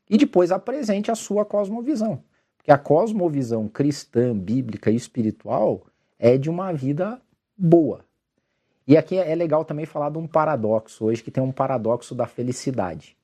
[0.09, 2.21] E depois apresente a sua cosmovisão.
[2.61, 5.81] Porque a cosmovisão cristã, bíblica e espiritual
[6.19, 7.19] é de uma vida
[7.57, 8.05] boa.
[8.87, 12.27] E aqui é legal também falar de um paradoxo hoje, que tem um paradoxo da
[12.27, 13.17] felicidade.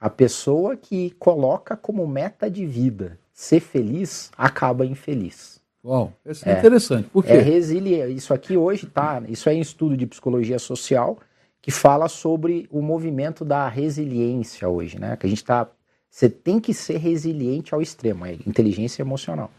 [0.00, 5.62] A pessoa que coloca como meta de vida ser feliz acaba infeliz.
[5.84, 7.08] Uau, isso é, é interessante.
[7.10, 7.32] Por quê?
[7.32, 8.08] É resiliência.
[8.08, 9.22] Isso aqui hoje tá.
[9.28, 11.18] Isso é em estudo de psicologia social
[11.60, 15.16] que fala sobre o movimento da resiliência hoje, né?
[15.16, 15.68] Que a gente está.
[16.14, 19.50] Você tem que ser resiliente ao extremo, é inteligência emocional.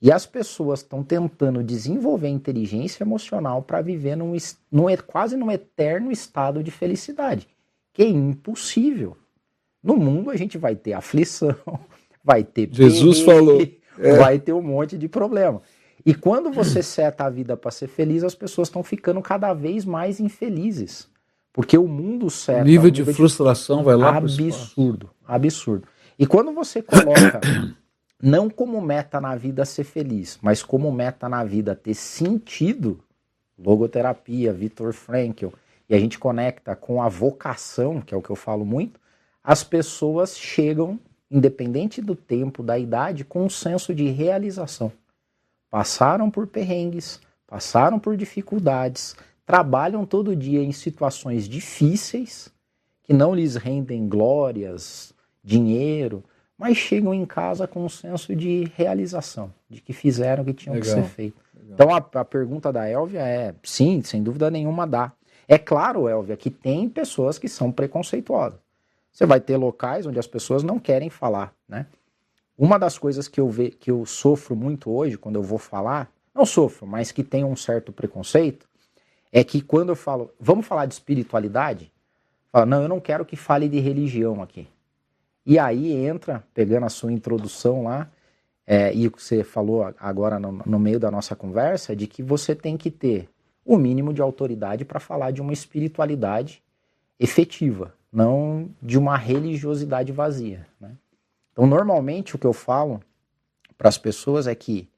[0.00, 4.34] E as pessoas estão tentando desenvolver inteligência emocional para viver num,
[4.72, 7.46] num, quase num eterno estado de felicidade,
[7.92, 9.14] que é impossível.
[9.82, 11.54] No mundo a gente vai ter aflição,
[12.24, 13.60] vai ter Jesus falou,
[13.98, 14.16] é.
[14.16, 15.60] vai ter um monte de problema.
[16.06, 19.84] E quando você seta a vida para ser feliz, as pessoas estão ficando cada vez
[19.84, 21.10] mais infelizes.
[21.52, 22.62] Porque o mundo seta.
[22.62, 25.86] O nível de frustração vai lá Absurdo, absurdo.
[26.18, 27.40] E quando você coloca
[28.20, 33.00] não como meta na vida ser feliz, mas como meta na vida ter sentido,
[33.56, 35.48] logoterapia, Viktor Frankl,
[35.88, 39.00] e a gente conecta com a vocação, que é o que eu falo muito,
[39.42, 40.98] as pessoas chegam,
[41.30, 44.92] independente do tempo, da idade, com um senso de realização.
[45.70, 49.16] Passaram por perrengues, passaram por dificuldades,
[49.46, 52.52] trabalham todo dia em situações difíceis,
[53.02, 55.12] que não lhes rendem glórias,
[55.42, 56.22] dinheiro,
[56.56, 60.74] mas chegam em casa com um senso de realização, de que fizeram o que tinham
[60.74, 60.96] Legal.
[60.96, 61.36] que ser feito.
[61.54, 61.72] Legal.
[61.74, 65.12] Então a, a, pergunta da Elvia é: sim, sem dúvida nenhuma dá.
[65.48, 68.60] É claro, Elvia, que tem pessoas que são preconceituosas.
[69.10, 71.86] Você vai ter locais onde as pessoas não querem falar, né?
[72.56, 76.12] Uma das coisas que eu, ve, que eu sofro muito hoje, quando eu vou falar,
[76.34, 78.68] não sofro, mas que tem um certo preconceito,
[79.32, 81.90] é que quando eu falo, vamos falar de espiritualidade,
[82.52, 84.68] fala, não, eu não quero que fale de religião aqui.
[85.50, 88.08] E aí entra, pegando a sua introdução lá,
[88.64, 92.22] é, e o que você falou agora no, no, meio da nossa conversa, de que
[92.22, 93.28] você tem que ter
[93.64, 96.62] o mínimo de autoridade para falar de uma espiritualidade
[97.18, 100.64] efetiva, não de uma religiosidade vazia.
[100.80, 100.92] Né?
[101.50, 103.00] Então, normalmente, o que eu falo
[103.76, 104.88] para as pessoas é que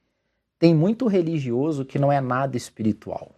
[0.59, 3.35] tem muito religioso que não é nada espiritual.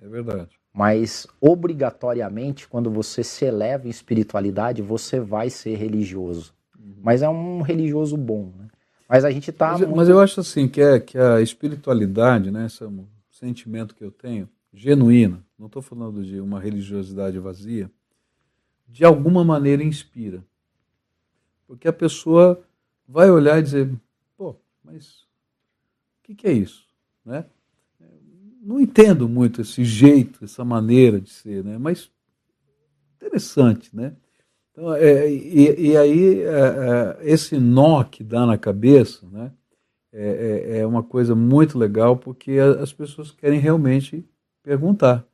[0.00, 0.56] É verdade.
[0.74, 6.52] Mas obrigatoriamente, quando você se eleva em espiritualidade, você vai ser religioso.
[6.76, 6.96] Uhum.
[7.00, 8.52] Mas é um religioso bom.
[8.58, 8.66] Né?
[9.08, 9.70] Mas a gente está.
[9.70, 9.96] Mas, muito...
[9.96, 14.02] mas, eu acho assim que, é, que a espiritualidade, né, esse é um sentimento que
[14.02, 17.88] eu tenho, genuíno, não estou falando de uma religiosidade vazia,
[18.88, 20.44] de alguma maneira inspira.
[21.68, 22.60] Porque a pessoa
[23.06, 23.92] vai olhar e dizer,
[24.36, 25.20] pô, mas
[26.18, 26.84] o que, que é isso?
[27.24, 27.44] Né?
[28.64, 31.76] Não entendo muito esse jeito, essa maneira de ser, né?
[31.78, 32.10] Mas
[33.16, 34.14] interessante, né?
[34.72, 39.52] Então, é, e, e, aí é, é, esse nó que dá na cabeça, né?
[40.12, 44.24] É, é, é, uma coisa muito legal porque as pessoas querem realmente
[44.62, 45.26] perguntar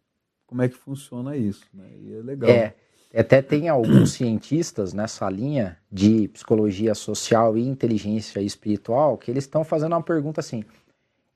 [0.46, 1.86] como é que funciona isso, né?
[2.00, 2.50] E é legal.
[2.50, 2.74] É,
[3.14, 9.64] até tem alguns cientistas nessa linha de psicologia social e inteligência espiritual que eles estão
[9.64, 10.64] fazendo uma pergunta assim: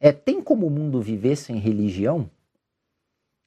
[0.01, 2.29] é, tem como o mundo viver sem religião?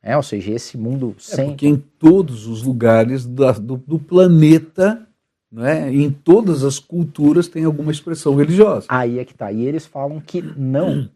[0.02, 1.46] É, ou seja, esse mundo é, sem.
[1.46, 5.08] É porque em todos os lugares da, do, do, planeta,
[5.52, 8.86] né, em todas as culturas, tem alguma expressão religiosa.
[8.90, 9.52] Aí é que tá.
[9.52, 11.10] E eles falam que não.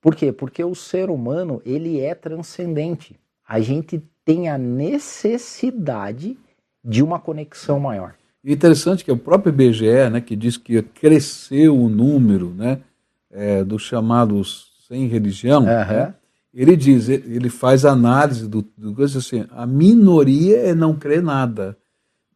[0.00, 0.30] Por quê?
[0.30, 3.16] Porque o ser humano ele é transcendente.
[3.46, 6.36] A gente tem a necessidade
[6.84, 8.14] de uma conexão maior.
[8.44, 12.80] E interessante que é o próprio IBGE, né, que diz que cresceu o número né,
[13.30, 15.66] é, dos chamados sem religião, uhum.
[15.66, 16.14] né?
[16.52, 21.76] ele diz, ele faz análise do, do assim, a minoria é não crer nada,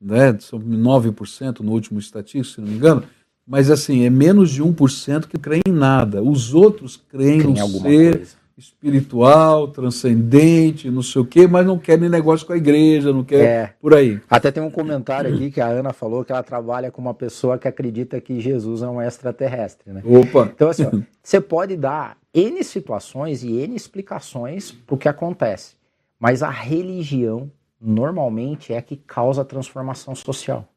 [0.00, 0.36] né?
[0.38, 3.02] São 9% no último estatístico, se não me engano,
[3.46, 6.22] mas assim, é menos de 1% que creem em nada.
[6.22, 8.36] Os outros creem no ser coisa.
[8.56, 13.44] espiritual, transcendente, não sei o quê, mas não querem negócio com a igreja, não quer
[13.44, 13.74] é.
[13.80, 14.20] por aí.
[14.30, 17.58] Até tem um comentário aqui que a Ana falou que ela trabalha com uma pessoa
[17.58, 20.02] que acredita que Jesus é um extraterrestre, né?
[20.04, 20.48] Opa!
[20.54, 20.90] Então assim, ó,
[21.20, 25.74] você pode dar N situações e N explicações para o que acontece.
[26.18, 30.68] Mas a religião normalmente é a que causa a transformação social.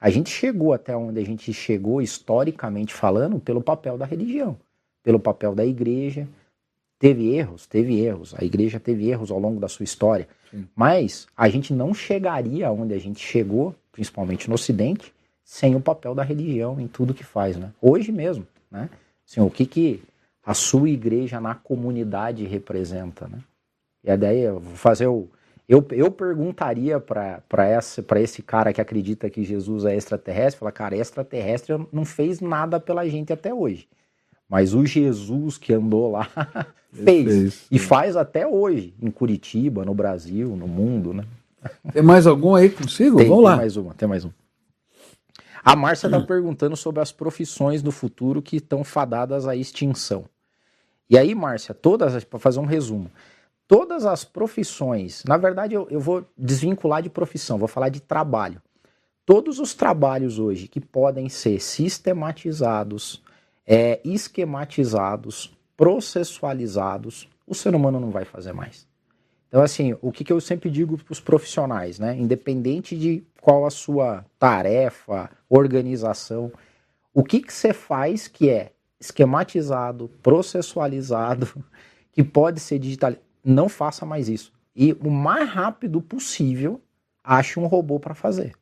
[0.00, 4.58] A gente chegou até onde a gente chegou, historicamente falando, pelo papel da religião,
[5.02, 6.28] pelo papel da igreja.
[6.98, 8.34] Teve erros, teve erros.
[8.36, 10.28] A igreja teve erros ao longo da sua história.
[10.50, 10.66] Sim.
[10.74, 16.14] Mas a gente não chegaria onde a gente chegou, principalmente no Ocidente, sem o papel
[16.14, 17.56] da religião em tudo que faz.
[17.56, 17.72] Né?
[17.80, 18.46] Hoje mesmo.
[18.70, 18.90] Né?
[19.26, 20.02] Assim, o que, que
[20.44, 23.38] a sua igreja na comunidade representa, né?
[24.02, 25.28] E daí eu vou fazer o
[25.66, 27.72] eu, eu perguntaria para
[28.20, 33.08] esse cara que acredita que Jesus é extraterrestre, falar, cara, extraterrestre não fez nada pela
[33.08, 33.88] gente até hoje.
[34.46, 36.28] Mas o Jesus que andou lá
[36.92, 37.24] fez.
[37.24, 37.66] fez.
[37.70, 41.24] E faz até hoje, em Curitiba, no Brasil, no mundo, né?
[41.92, 43.16] Tem mais algum aí consigo?
[43.16, 43.52] Tem, Vamos lá.
[43.52, 44.34] Tem mais uma, tem mais uma.
[45.64, 50.26] A Márcia está perguntando sobre as profissões do futuro que estão fadadas à extinção.
[51.08, 53.10] E aí, Márcia, todas, para fazer um resumo,
[53.68, 58.60] todas as profissões, na verdade eu, eu vou desvincular de profissão, vou falar de trabalho.
[59.26, 63.22] Todos os trabalhos hoje que podem ser sistematizados,
[63.66, 68.86] é, esquematizados, processualizados, o ser humano não vai fazer mais.
[69.48, 72.16] Então, assim, o que, que eu sempre digo para os profissionais, né?
[72.18, 76.52] Independente de qual a sua tarefa, organização,
[77.12, 81.64] o que, que você faz que é esquematizado, processualizado,
[82.12, 84.52] que pode ser digitalizado, não faça mais isso.
[84.74, 86.80] E o mais rápido possível,
[87.22, 88.54] ache um robô para fazer.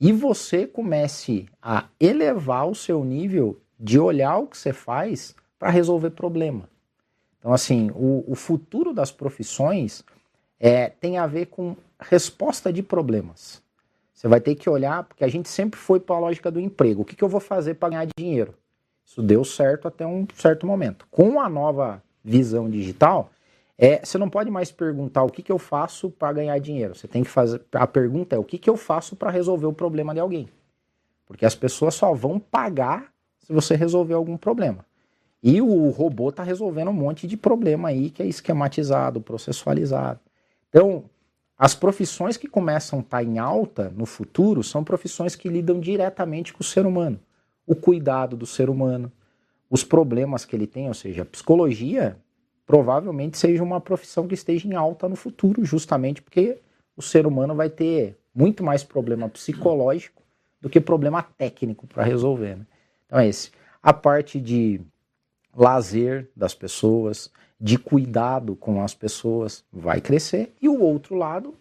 [0.00, 5.70] E você comece a elevar o seu nível de olhar o que você faz para
[5.70, 6.68] resolver problema.
[7.38, 10.02] Então, assim, o, o futuro das profissões
[10.58, 13.62] é, tem a ver com resposta de problemas.
[14.12, 17.02] Você vai ter que olhar, porque a gente sempre foi para a lógica do emprego.
[17.02, 18.54] O que, que eu vou fazer para ganhar dinheiro?
[19.10, 21.04] Isso deu certo até um certo momento.
[21.10, 23.32] Com a nova visão digital,
[23.76, 26.94] é, você não pode mais perguntar o que, que eu faço para ganhar dinheiro.
[26.94, 27.60] Você tem que fazer.
[27.72, 30.48] A pergunta é o que, que eu faço para resolver o problema de alguém.
[31.26, 34.86] Porque as pessoas só vão pagar se você resolver algum problema.
[35.42, 40.20] E o robô está resolvendo um monte de problema aí que é esquematizado, processualizado.
[40.68, 41.02] Então,
[41.58, 45.80] as profissões que começam a estar tá em alta no futuro são profissões que lidam
[45.80, 47.18] diretamente com o ser humano.
[47.70, 49.12] O cuidado do ser humano,
[49.70, 52.16] os problemas que ele tem, ou seja, a psicologia
[52.66, 56.58] provavelmente seja uma profissão que esteja em alta no futuro, justamente porque
[56.96, 60.20] o ser humano vai ter muito mais problema psicológico
[60.60, 62.56] do que problema técnico para resolver.
[62.56, 62.66] Né?
[63.06, 63.52] Então é esse.
[63.80, 64.80] A parte de
[65.56, 70.52] lazer das pessoas, de cuidado com as pessoas, vai crescer.
[70.60, 71.54] E o outro lado,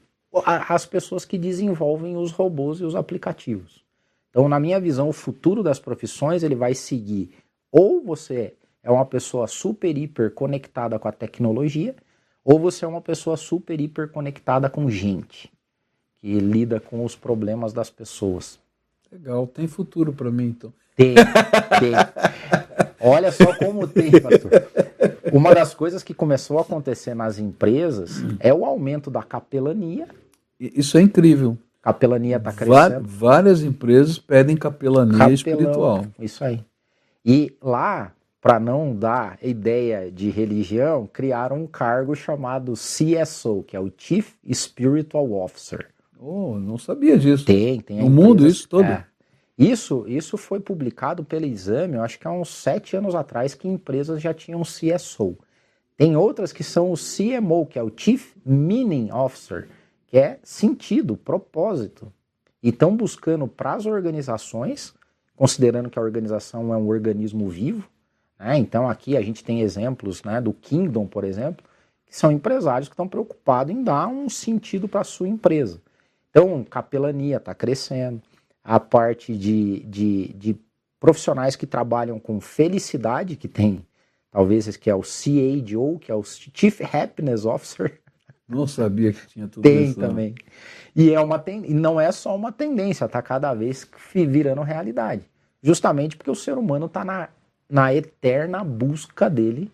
[0.68, 3.88] as pessoas que desenvolvem os robôs e os aplicativos.
[4.30, 7.32] Então, na minha visão, o futuro das profissões ele vai seguir
[7.72, 11.96] ou você é uma pessoa super hiper conectada com a tecnologia,
[12.44, 15.52] ou você é uma pessoa super hiper conectada com gente,
[16.20, 18.60] que lida com os problemas das pessoas.
[19.12, 20.74] Legal, tem futuro para mim então.
[20.96, 21.16] Tem,
[21.80, 21.94] tem.
[23.00, 24.52] Olha só como tem, pastor.
[25.32, 30.08] Uma das coisas que começou a acontecer nas empresas é o aumento da capelania.
[30.60, 31.58] Isso é incrível.
[31.82, 33.08] Capelania está crescendo.
[33.08, 36.06] Várias empresas pedem capelania Capelão, espiritual.
[36.20, 36.64] Isso aí.
[37.26, 38.12] E lá,
[38.42, 44.34] para não dar ideia de religião, criaram um cargo chamado CSO, que é o Chief
[44.54, 45.88] Spiritual Officer.
[46.20, 47.46] Oh, não sabia disso.
[47.46, 48.00] Tem, tem.
[48.00, 48.84] No mundo isso todo?
[48.84, 49.06] É,
[49.58, 53.68] isso, isso foi publicado pelo exame, eu acho que há uns sete anos atrás, que
[53.68, 55.38] empresas já tinham CSO.
[55.98, 59.68] Tem outras que são o CMO, que é o Chief Meaning Officer,
[60.10, 62.12] que é sentido, propósito.
[62.62, 64.94] E estão buscando para as organizações,
[65.36, 67.88] considerando que a organização é um organismo vivo,
[68.38, 68.58] né?
[68.58, 71.64] então aqui a gente tem exemplos né, do Kingdom, por exemplo,
[72.06, 75.80] que são empresários que estão preocupados em dar um sentido para a sua empresa.
[76.32, 78.22] Então, capelania está crescendo
[78.64, 80.58] a parte de, de, de
[81.00, 83.86] profissionais que trabalham com felicidade, que tem
[84.32, 88.00] talvez esse que é o CAO, que é o Chief Happiness Officer.
[88.50, 90.00] Não sabia que tinha tudo tem isso.
[90.00, 90.36] Tem também.
[90.96, 91.64] E é uma ten...
[91.66, 95.22] e não é só uma tendência, está cada vez virando realidade.
[95.62, 97.30] Justamente porque o ser humano está na,
[97.70, 99.72] na eterna busca dele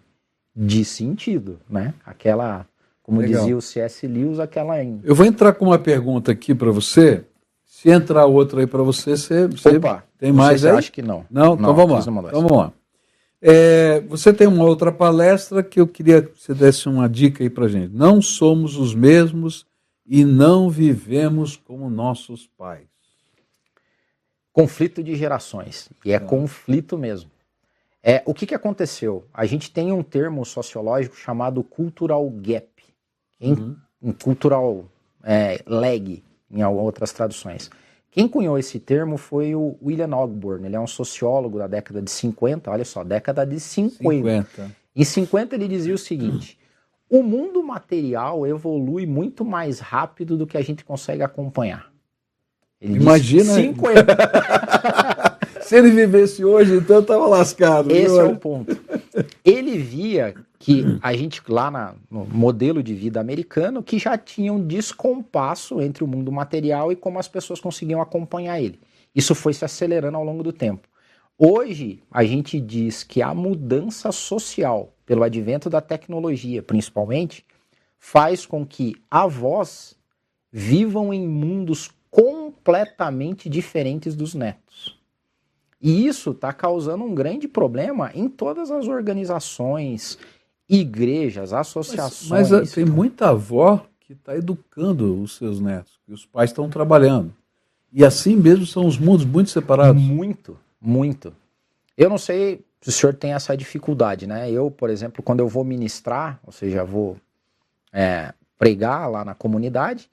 [0.53, 1.93] de sentido, né?
[2.05, 2.65] Aquela,
[3.01, 3.41] como Legal.
[3.41, 4.05] dizia o C.S.
[4.05, 4.83] Lewis, aquela...
[4.83, 7.23] Eu vou entrar com uma pergunta aqui para você,
[7.65, 10.77] se entrar outro aí para você, você, você Opa, tem mais aí?
[10.77, 11.25] Acho que não.
[11.29, 11.53] Não?
[11.53, 11.99] Então vamos lá.
[12.27, 12.73] Então vamos lá.
[13.41, 17.49] É, você tem uma outra palestra que eu queria que você desse uma dica aí
[17.49, 17.93] para gente.
[17.93, 19.65] Não somos os mesmos
[20.05, 22.87] e não vivemos como nossos pais.
[24.51, 25.89] Conflito de gerações.
[26.03, 26.19] E é ah.
[26.19, 27.29] conflito mesmo.
[28.01, 29.25] É, o que, que aconteceu?
[29.33, 32.69] A gente tem um termo sociológico chamado cultural gap.
[33.41, 33.75] Em, uhum.
[34.01, 34.85] em cultural
[35.23, 37.69] é, lag em outras traduções.
[38.15, 42.09] Quem cunhou esse termo foi o William Ogburn, ele é um sociólogo da década de
[42.09, 43.99] 50, olha só, década de 50.
[43.99, 44.71] 50.
[44.95, 46.57] Em 50 ele dizia o seguinte:
[47.09, 51.91] o mundo material evolui muito mais rápido do que a gente consegue acompanhar.
[52.79, 53.53] Ele Imagina.
[53.53, 54.15] 50.
[55.59, 57.91] Se ele vivesse hoje, então estava lascado.
[57.91, 58.21] Esse viu?
[58.21, 58.79] é o ponto.
[59.43, 60.35] Ele via
[60.65, 65.79] que a gente lá na, no modelo de vida americano que já tinha um descompasso
[65.79, 68.79] entre o mundo material e como as pessoas conseguiam acompanhar ele.
[69.13, 70.87] Isso foi se acelerando ao longo do tempo.
[71.37, 77.45] Hoje a gente diz que a mudança social, pelo advento da tecnologia, principalmente,
[77.99, 79.95] faz com que avós
[80.51, 84.99] vivam em mundos completamente diferentes dos netos.
[85.79, 90.17] E isso está causando um grande problema em todas as organizações,
[90.69, 92.29] igrejas, associações.
[92.29, 96.69] Mas, mas tem muita avó que está educando os seus netos, e os pais estão
[96.69, 97.33] trabalhando.
[97.91, 100.01] E assim mesmo são os mundos muito separados.
[100.01, 101.33] Muito, muito.
[101.97, 104.51] Eu não sei se o senhor tem essa dificuldade, né?
[104.51, 107.17] Eu, por exemplo, quando eu vou ministrar, ou seja, vou
[107.91, 110.09] é, pregar lá na comunidade,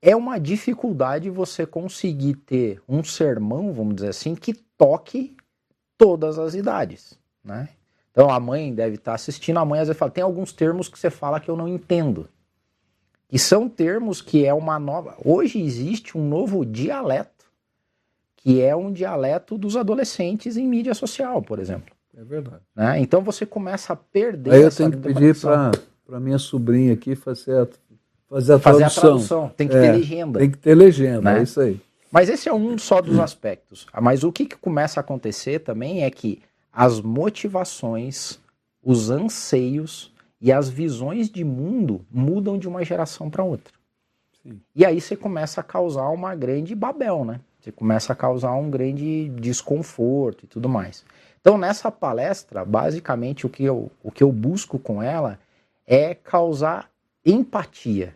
[0.00, 5.36] é uma dificuldade você conseguir ter um sermão, vamos dizer assim, que toque
[5.96, 7.68] todas as idades, né?
[8.12, 10.98] Então a mãe deve estar assistindo, a mãe às vezes fala, tem alguns termos que
[10.98, 12.28] você fala que eu não entendo.
[13.30, 15.16] E são termos que é uma nova.
[15.24, 17.46] Hoje existe um novo dialeto,
[18.36, 21.94] que é um dialeto dos adolescentes em mídia social, por exemplo.
[22.14, 22.60] É verdade.
[22.76, 23.00] Né?
[23.00, 24.52] Então você começa a perder.
[24.52, 27.66] Aí eu tenho que pedir para minha sobrinha aqui fazer a,
[28.28, 29.02] fazer a fazer tradução.
[29.02, 29.52] A tradução.
[29.56, 30.38] Tem que é, ter legenda.
[30.38, 31.40] Tem que ter legenda, né?
[31.40, 31.80] é isso aí.
[32.10, 33.86] Mas esse é um só dos aspectos.
[33.98, 36.42] Mas o que, que começa a acontecer também é que
[36.72, 38.40] as motivações,
[38.82, 43.74] os anseios e as visões de mundo mudam de uma geração para outra.
[44.42, 44.60] Sim.
[44.74, 47.40] E aí você começa a causar uma grande babel, né?
[47.60, 51.04] Você começa a causar um grande desconforto e tudo mais.
[51.40, 55.38] Então, nessa palestra, basicamente o que eu, o que eu busco com ela
[55.86, 56.90] é causar
[57.24, 58.14] empatia.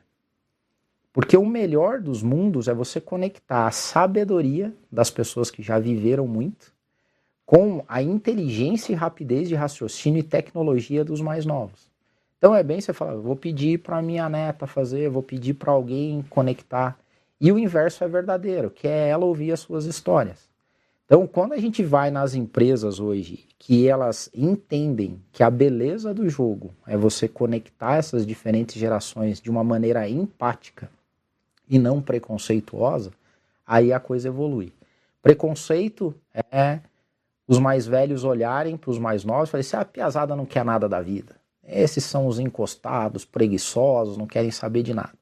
[1.12, 6.27] Porque o melhor dos mundos é você conectar a sabedoria das pessoas que já viveram
[6.27, 6.76] muito
[7.47, 11.90] com a inteligência e rapidez de raciocínio e tecnologia dos mais novos.
[12.36, 16.23] Então é bem você falar, vou pedir para minha neta fazer, vou pedir para alguém
[16.28, 16.98] conectar.
[17.40, 20.48] E o inverso é verdadeiro, que é ela ouvir as suas histórias.
[21.05, 26.28] Então, quando a gente vai nas empresas hoje, que elas entendem que a beleza do
[26.28, 30.90] jogo é você conectar essas diferentes gerações de uma maneira empática,
[31.68, 33.12] e não preconceituosa,
[33.66, 34.73] aí a coisa evolui.
[35.23, 36.14] Preconceito
[36.51, 36.81] é
[37.47, 40.44] os mais velhos olharem para os mais novos e falarem assim, ah, a piazada não
[40.44, 41.36] quer nada da vida.
[41.66, 45.12] Esses são os encostados, preguiçosos, não querem saber de nada.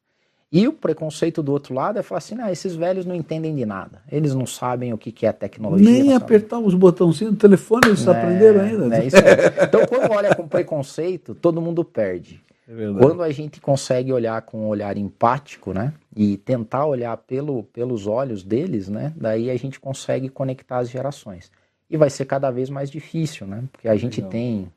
[0.52, 3.66] E o preconceito do outro lado é falar assim, ah, esses velhos não entendem de
[3.66, 4.02] nada.
[4.10, 5.90] Eles não sabem o que é tecnologia.
[5.90, 8.96] Nem apertar os botãozinhos do telefone eles é, aprenderam ainda.
[8.96, 12.40] É então, quando olha com preconceito, todo mundo perde.
[12.68, 17.64] É Quando a gente consegue olhar com um olhar empático, né, e tentar olhar pelo,
[17.64, 21.50] pelos olhos deles, né, daí a gente consegue conectar as gerações.
[21.94, 24.30] E vai ser cada vez mais difícil, né, porque a gente Legal.
[24.32, 24.72] tem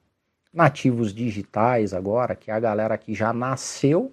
[0.53, 4.11] nativos digitais agora, que é a galera que já nasceu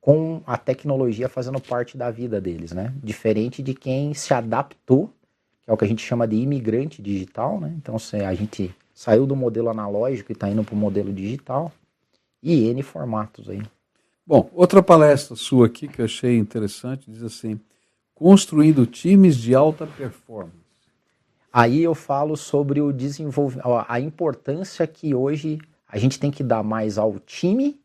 [0.00, 5.10] com a tecnologia fazendo parte da vida deles, né, diferente de quem se adaptou,
[5.62, 9.26] que é o que a gente chama de imigrante digital, né, então a gente saiu
[9.26, 11.72] do modelo analógico e está indo para o modelo digital,
[12.40, 13.62] e N formatos aí.
[14.24, 17.58] Bom, outra palestra sua aqui que eu achei interessante diz assim:
[18.14, 20.61] construindo times de alta performance.
[21.52, 26.62] Aí eu falo sobre o desenvolvimento, a importância que hoje a gente tem que dar
[26.62, 27.78] mais ao time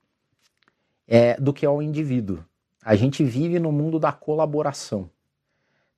[1.05, 2.43] é, do que ao indivíduo.
[2.81, 5.09] A gente vive no mundo da colaboração.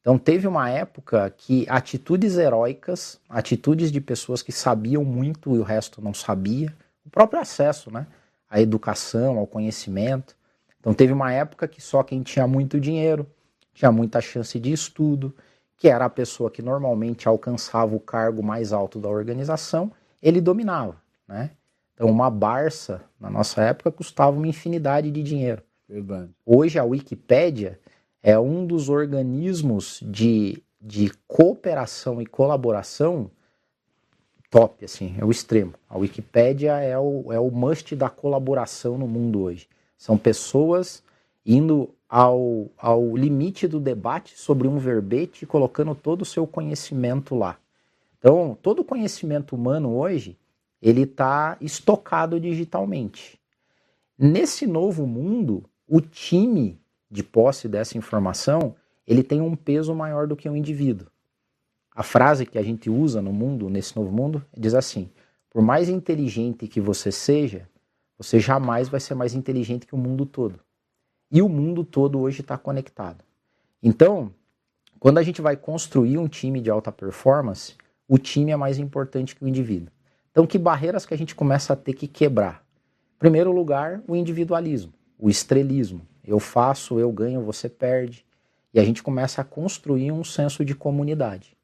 [0.01, 5.63] Então teve uma época que atitudes heróicas, atitudes de pessoas que sabiam muito e o
[5.63, 6.73] resto não sabia,
[7.05, 8.07] o próprio acesso, né?
[8.49, 10.35] à educação, ao conhecimento.
[10.79, 13.27] Então teve uma época que só quem tinha muito dinheiro,
[13.73, 15.35] tinha muita chance de estudo,
[15.79, 19.89] que era a pessoa que normalmente alcançava o cargo mais alto da organização,
[20.21, 21.51] ele dominava, né?
[21.93, 25.63] Então uma Barça na nossa época custava uma infinidade de dinheiro.
[25.87, 26.29] Verdade.
[26.45, 27.79] Hoje a Wikipédia
[28.21, 33.31] é um dos organismos de, de cooperação e colaboração
[34.49, 35.73] top, assim, é o extremo.
[35.89, 39.67] A Wikipédia é o, é o must da colaboração no mundo hoje.
[39.97, 41.03] São pessoas
[41.45, 47.59] indo ao, ao limite do debate sobre um verbete colocando todo o seu conhecimento lá.
[48.17, 50.35] Então, todo o conhecimento humano hoje,
[50.81, 53.39] ele está estocado digitalmente.
[54.17, 58.75] Nesse novo mundo, o time de posse dessa informação,
[59.05, 61.07] ele tem um peso maior do que o indivíduo.
[61.95, 65.09] A frase que a gente usa no mundo, nesse novo mundo, diz assim:
[65.49, 67.69] por mais inteligente que você seja,
[68.17, 70.59] você jamais vai ser mais inteligente que o mundo todo.
[71.31, 73.23] E o mundo todo hoje está conectado.
[73.81, 74.33] Então,
[74.99, 77.75] quando a gente vai construir um time de alta performance,
[78.07, 79.91] o time é mais importante que o indivíduo.
[80.31, 82.63] Então, que barreiras que a gente começa a ter que quebrar?
[83.15, 86.01] Em primeiro lugar, o individualismo, o estrelismo.
[86.25, 88.25] Eu faço, eu ganho, você perde.
[88.73, 91.57] E a gente começa a construir um senso de comunidade.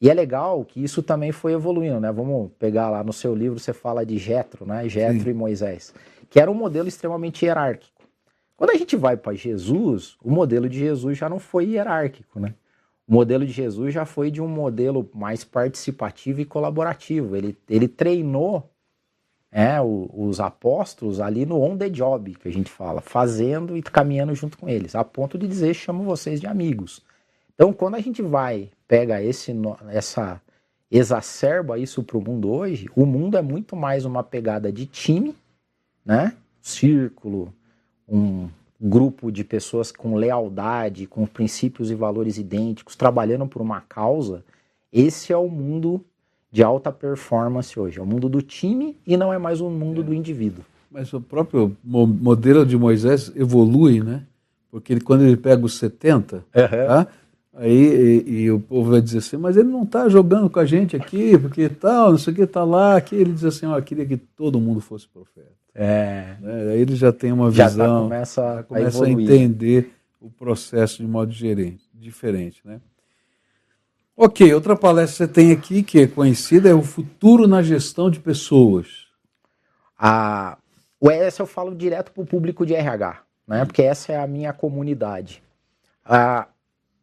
[0.00, 2.12] E é legal que isso também foi evoluindo, né?
[2.12, 4.88] Vamos pegar lá no seu livro, você fala de Jetro, né?
[4.88, 5.94] Jetro e Moisés,
[6.28, 7.93] que era um modelo extremamente hierárquico.
[8.56, 12.54] Quando a gente vai para Jesus, o modelo de Jesus já não foi hierárquico, né?
[13.06, 17.36] O modelo de Jesus já foi de um modelo mais participativo e colaborativo.
[17.36, 18.70] Ele, ele treinou
[19.52, 23.82] é, o, os apóstolos ali no on the job, que a gente fala, fazendo e
[23.82, 27.02] caminhando junto com eles, a ponto de dizer: chamo vocês de amigos.
[27.54, 29.54] Então, quando a gente vai, pega esse,
[29.90, 30.40] essa,
[30.90, 35.34] exacerba isso para o mundo hoje, o mundo é muito mais uma pegada de time,
[36.04, 36.34] né?
[36.60, 37.52] Círculo,
[38.08, 38.48] um
[38.80, 44.44] grupo de pessoas com lealdade, com princípios e valores idênticos, trabalhando por uma causa.
[44.92, 46.04] Esse é o mundo
[46.52, 47.98] de alta performance hoje.
[47.98, 50.04] É o mundo do time e não é mais o mundo é.
[50.04, 50.64] do indivíduo.
[50.90, 54.22] Mas o próprio modelo de Moisés evolui, né?
[54.70, 56.42] Porque ele, quando ele pega os 70, uhum.
[56.52, 57.06] tá?
[57.54, 60.64] Aí e, e, o povo vai dizer assim, mas ele não está jogando com a
[60.64, 63.14] gente aqui, porque tal, não sei o que, está lá, aqui.
[63.14, 65.52] Ele diz assim, ó, queria que todo mundo fosse profeta.
[65.74, 66.36] É.
[66.42, 69.10] é aí ele já tem uma já tá, visão, tá, começa, já começa a, a,
[69.10, 72.80] entender o processo de modo gerente, diferente, né?
[74.16, 78.08] Ok, outra palestra que você tem aqui, que é conhecida, é o futuro na gestão
[78.08, 79.08] de pessoas.
[79.98, 80.56] A,
[81.00, 83.64] o essa eu falo direto para o público de RH, né?
[83.64, 85.42] Porque essa é a minha comunidade.
[86.04, 86.46] A,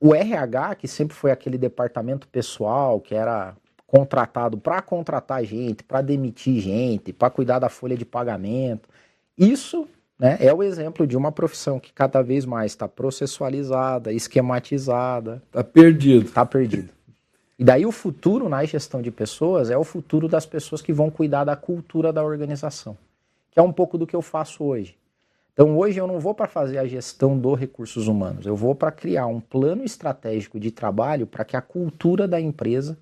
[0.01, 3.55] o RH, que sempre foi aquele departamento pessoal, que era
[3.85, 8.89] contratado para contratar gente, para demitir gente, para cuidar da folha de pagamento,
[9.37, 9.87] isso
[10.17, 15.43] né, é o exemplo de uma profissão que cada vez mais está processualizada, esquematizada.
[15.47, 16.25] Está perdido.
[16.25, 16.89] Está perdido.
[17.59, 21.11] E daí o futuro na gestão de pessoas é o futuro das pessoas que vão
[21.11, 22.97] cuidar da cultura da organização,
[23.51, 24.97] que é um pouco do que eu faço hoje.
[25.53, 28.91] Então hoje eu não vou para fazer a gestão dos recursos humanos, eu vou para
[28.91, 32.97] criar um plano estratégico de trabalho para que a cultura da empresa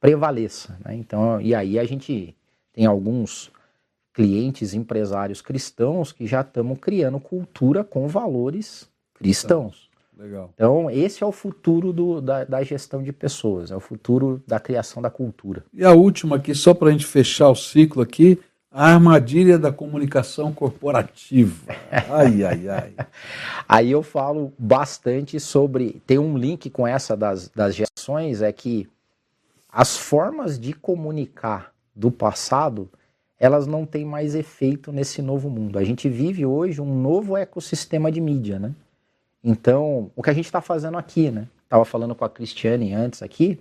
[0.00, 0.78] prevaleça.
[0.84, 0.94] Né?
[0.96, 2.34] Então, e aí a gente
[2.72, 3.52] tem alguns
[4.12, 9.90] clientes, empresários cristãos que já estamos criando cultura com valores cristãos.
[10.18, 10.50] Legal.
[10.54, 14.60] Então, esse é o futuro do, da, da, gestão de pessoas, é o futuro da
[14.60, 15.64] criação da cultura.
[15.72, 18.38] E a última aqui, só para a gente fechar o ciclo aqui,
[18.70, 21.74] a armadilha da comunicação corporativa.
[22.08, 22.94] Ai, ai, ai.
[23.68, 26.00] Aí eu falo bastante sobre.
[26.06, 28.88] Tem um link com essa das, das gestões, é que
[29.68, 32.88] as formas de comunicar do passado
[33.38, 35.78] elas não têm mais efeito nesse novo mundo.
[35.78, 38.74] A gente vive hoje um novo ecossistema de mídia, né?
[39.42, 41.48] Então, o que a gente está fazendo aqui, né?
[41.64, 43.58] Estava falando com a Cristiane antes aqui.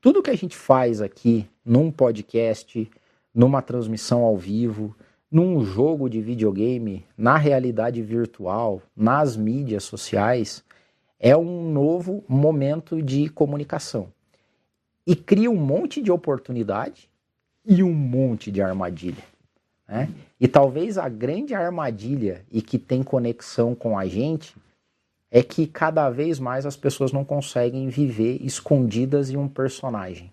[0.00, 2.88] Tudo que a gente faz aqui num podcast,
[3.34, 4.94] numa transmissão ao vivo,
[5.30, 10.64] num jogo de videogame, na realidade virtual, nas mídias sociais,
[11.18, 14.08] é um novo momento de comunicação.
[15.06, 17.08] E cria um monte de oportunidade
[17.64, 19.22] e um monte de armadilha.
[19.86, 20.08] Né?
[20.40, 24.56] E talvez a grande armadilha e que tem conexão com a gente
[25.30, 30.32] é que cada vez mais as pessoas não conseguem viver escondidas em um personagem.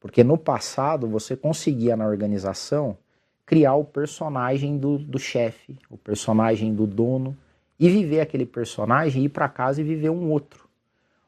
[0.00, 2.96] Porque no passado você conseguia na organização
[3.44, 7.36] criar o personagem do, do chefe, o personagem do dono,
[7.80, 10.68] e viver aquele personagem, ir para casa e viver um outro.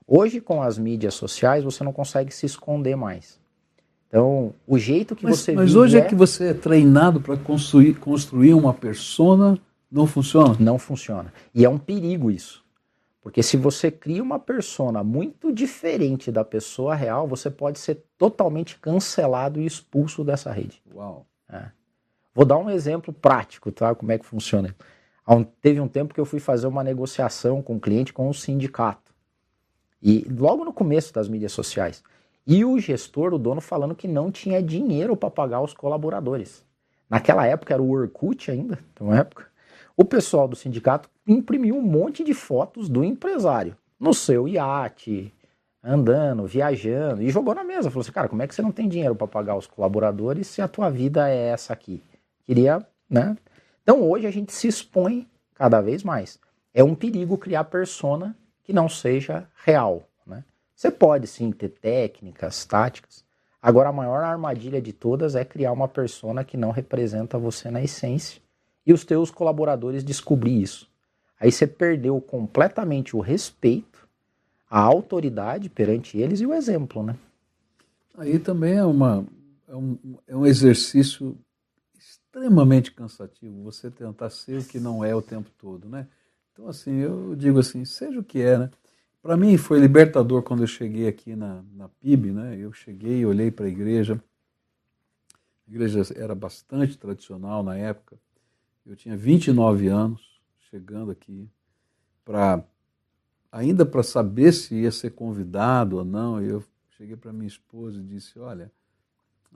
[0.07, 3.39] Hoje, com as mídias sociais, você não consegue se esconder mais.
[4.09, 6.01] Então, o jeito que mas, você Mas hoje é...
[6.01, 9.57] é que você é treinado para construir, construir uma persona,
[9.91, 10.57] não funciona?
[10.59, 11.33] Não funciona.
[11.55, 12.60] E é um perigo isso.
[13.21, 18.79] Porque se você cria uma persona muito diferente da pessoa real, você pode ser totalmente
[18.79, 20.83] cancelado e expulso dessa rede.
[20.95, 21.27] Uau.
[21.49, 21.71] É.
[22.35, 23.95] Vou dar um exemplo prático, tá?
[23.95, 24.75] Como é que funciona.
[25.61, 28.33] Teve um tempo que eu fui fazer uma negociação com o um cliente com um
[28.33, 29.13] sindicato.
[30.03, 32.03] E logo no começo das mídias sociais.
[32.47, 36.65] E o gestor, o dono, falando que não tinha dinheiro para pagar os colaboradores.
[37.09, 39.47] Naquela época era o Orkut ainda, uma época.
[39.97, 45.33] O pessoal do sindicato imprimiu um monte de fotos do empresário no seu iate,
[45.83, 47.91] andando, viajando, e jogou na mesa.
[47.91, 50.61] Falou assim, cara, como é que você não tem dinheiro para pagar os colaboradores se
[50.61, 52.03] a tua vida é essa aqui?
[52.45, 53.37] Queria, né?
[53.83, 56.39] Então hoje a gente se expõe cada vez mais.
[56.75, 60.03] É um perigo criar persona que não seja real.
[60.27, 60.45] Né?
[60.75, 63.25] Você pode sim ter técnicas, táticas.
[63.63, 67.83] Agora a maior armadilha de todas é criar uma persona que não representa você na
[67.83, 68.41] essência
[68.87, 70.90] e os teus colaboradores descobrir isso.
[71.41, 74.07] Aí você perdeu completamente o respeito,
[74.69, 77.17] a autoridade perante eles e o exemplo, né?
[78.17, 79.27] Aí também é, uma,
[79.67, 79.99] é, um,
[80.29, 81.35] é um exercício
[81.99, 86.07] extremamente cansativo você tentar ser o que não é o tempo todo, né?
[86.53, 88.71] Então, assim, eu digo assim, seja o que é, né?
[89.23, 92.57] Para mim foi libertador quando eu cheguei aqui na, na PIB, né?
[92.59, 94.23] Eu cheguei, olhei para a igreja,
[95.67, 98.19] a igreja era bastante tradicional na época,
[98.87, 100.30] eu tinha 29 anos,
[100.71, 101.49] chegando aqui
[102.25, 102.65] para
[103.51, 108.05] ainda para saber se ia ser convidado ou não, eu cheguei para minha esposa e
[108.05, 108.71] disse: Olha,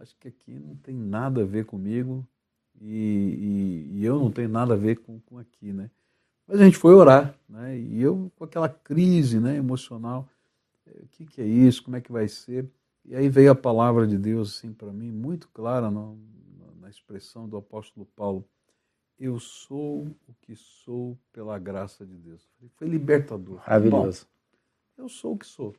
[0.01, 2.27] acho que aqui não tem nada a ver comigo
[2.81, 5.91] e, e, e eu não tenho nada a ver com, com aqui, né?
[6.47, 7.78] Mas a gente foi orar, né?
[7.78, 10.28] E eu com aquela crise, né, emocional,
[10.86, 11.82] o que, que é isso?
[11.82, 12.69] Como é que vai ser?
[13.05, 16.12] E aí veio a palavra de Deus assim para mim muito clara na,
[16.81, 18.45] na expressão do apóstolo Paulo
[19.19, 22.49] eu sou o que sou pela graça de Deus.
[22.77, 23.59] Foi libertador.
[23.59, 24.27] Maravilhoso.
[24.97, 25.74] Bom, eu sou o que sou.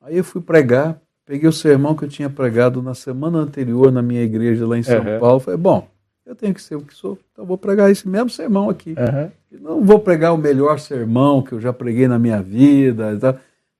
[0.00, 4.02] Aí eu fui pregar, peguei o sermão que eu tinha pregado na semana anterior na
[4.02, 5.20] minha igreja lá em São uhum.
[5.20, 5.40] Paulo.
[5.40, 5.88] Falei, bom,
[6.24, 8.90] eu tenho que ser o que sou, então vou pregar esse mesmo sermão aqui.
[8.90, 9.60] Uhum.
[9.60, 13.18] Não vou pregar o melhor sermão que eu já preguei na minha vida.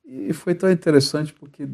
[0.05, 1.69] E, e foi tão interessante porque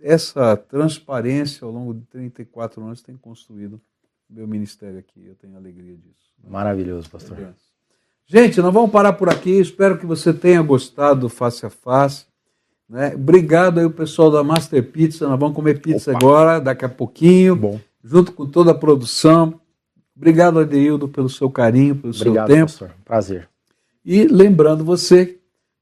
[0.00, 3.80] essa transparência ao longo de 34 anos tem construído
[4.28, 5.26] meu ministério aqui.
[5.26, 6.26] Eu tenho alegria disso.
[6.48, 7.54] Maravilhoso, pastor.
[8.26, 9.60] Gente, nós vamos parar por aqui.
[9.60, 12.26] Espero que você tenha gostado do Face a Face.
[12.88, 13.14] Né?
[13.14, 15.28] Obrigado aí o pessoal da Master Pizza.
[15.28, 16.18] Nós vamos comer pizza Opa.
[16.18, 17.80] agora, daqui a pouquinho, Bom.
[18.02, 19.60] junto com toda a produção.
[20.16, 22.70] Obrigado, Adeildo, pelo seu carinho, pelo Obrigado, seu tempo.
[22.72, 22.90] Pastor.
[23.04, 23.48] Prazer.
[24.04, 25.38] E lembrando você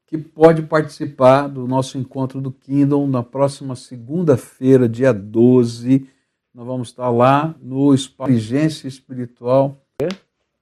[0.07, 6.07] que pode participar do nosso encontro do Kingdom na próxima segunda-feira, dia 12
[6.55, 9.77] nós vamos estar lá no Inteligência Espiritual.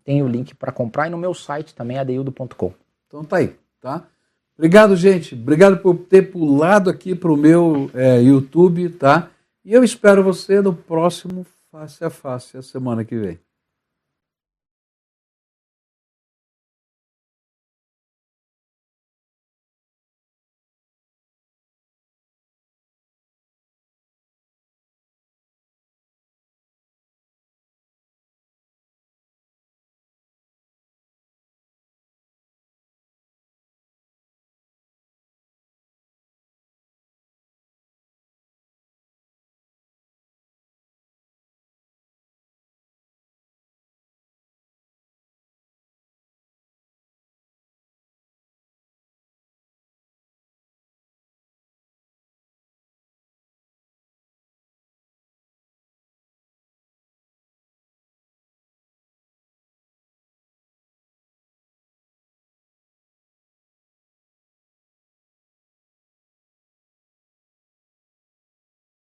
[0.04, 2.74] Tem o link para comprar e no meu site também, adeildo.com.
[3.08, 4.08] Então tá aí, tá?
[4.58, 5.36] Obrigado, gente.
[5.36, 9.30] Obrigado por ter pulado aqui para o meu é, YouTube, tá?
[9.64, 13.40] E eu espero você no próximo Face a Face, a semana que vem.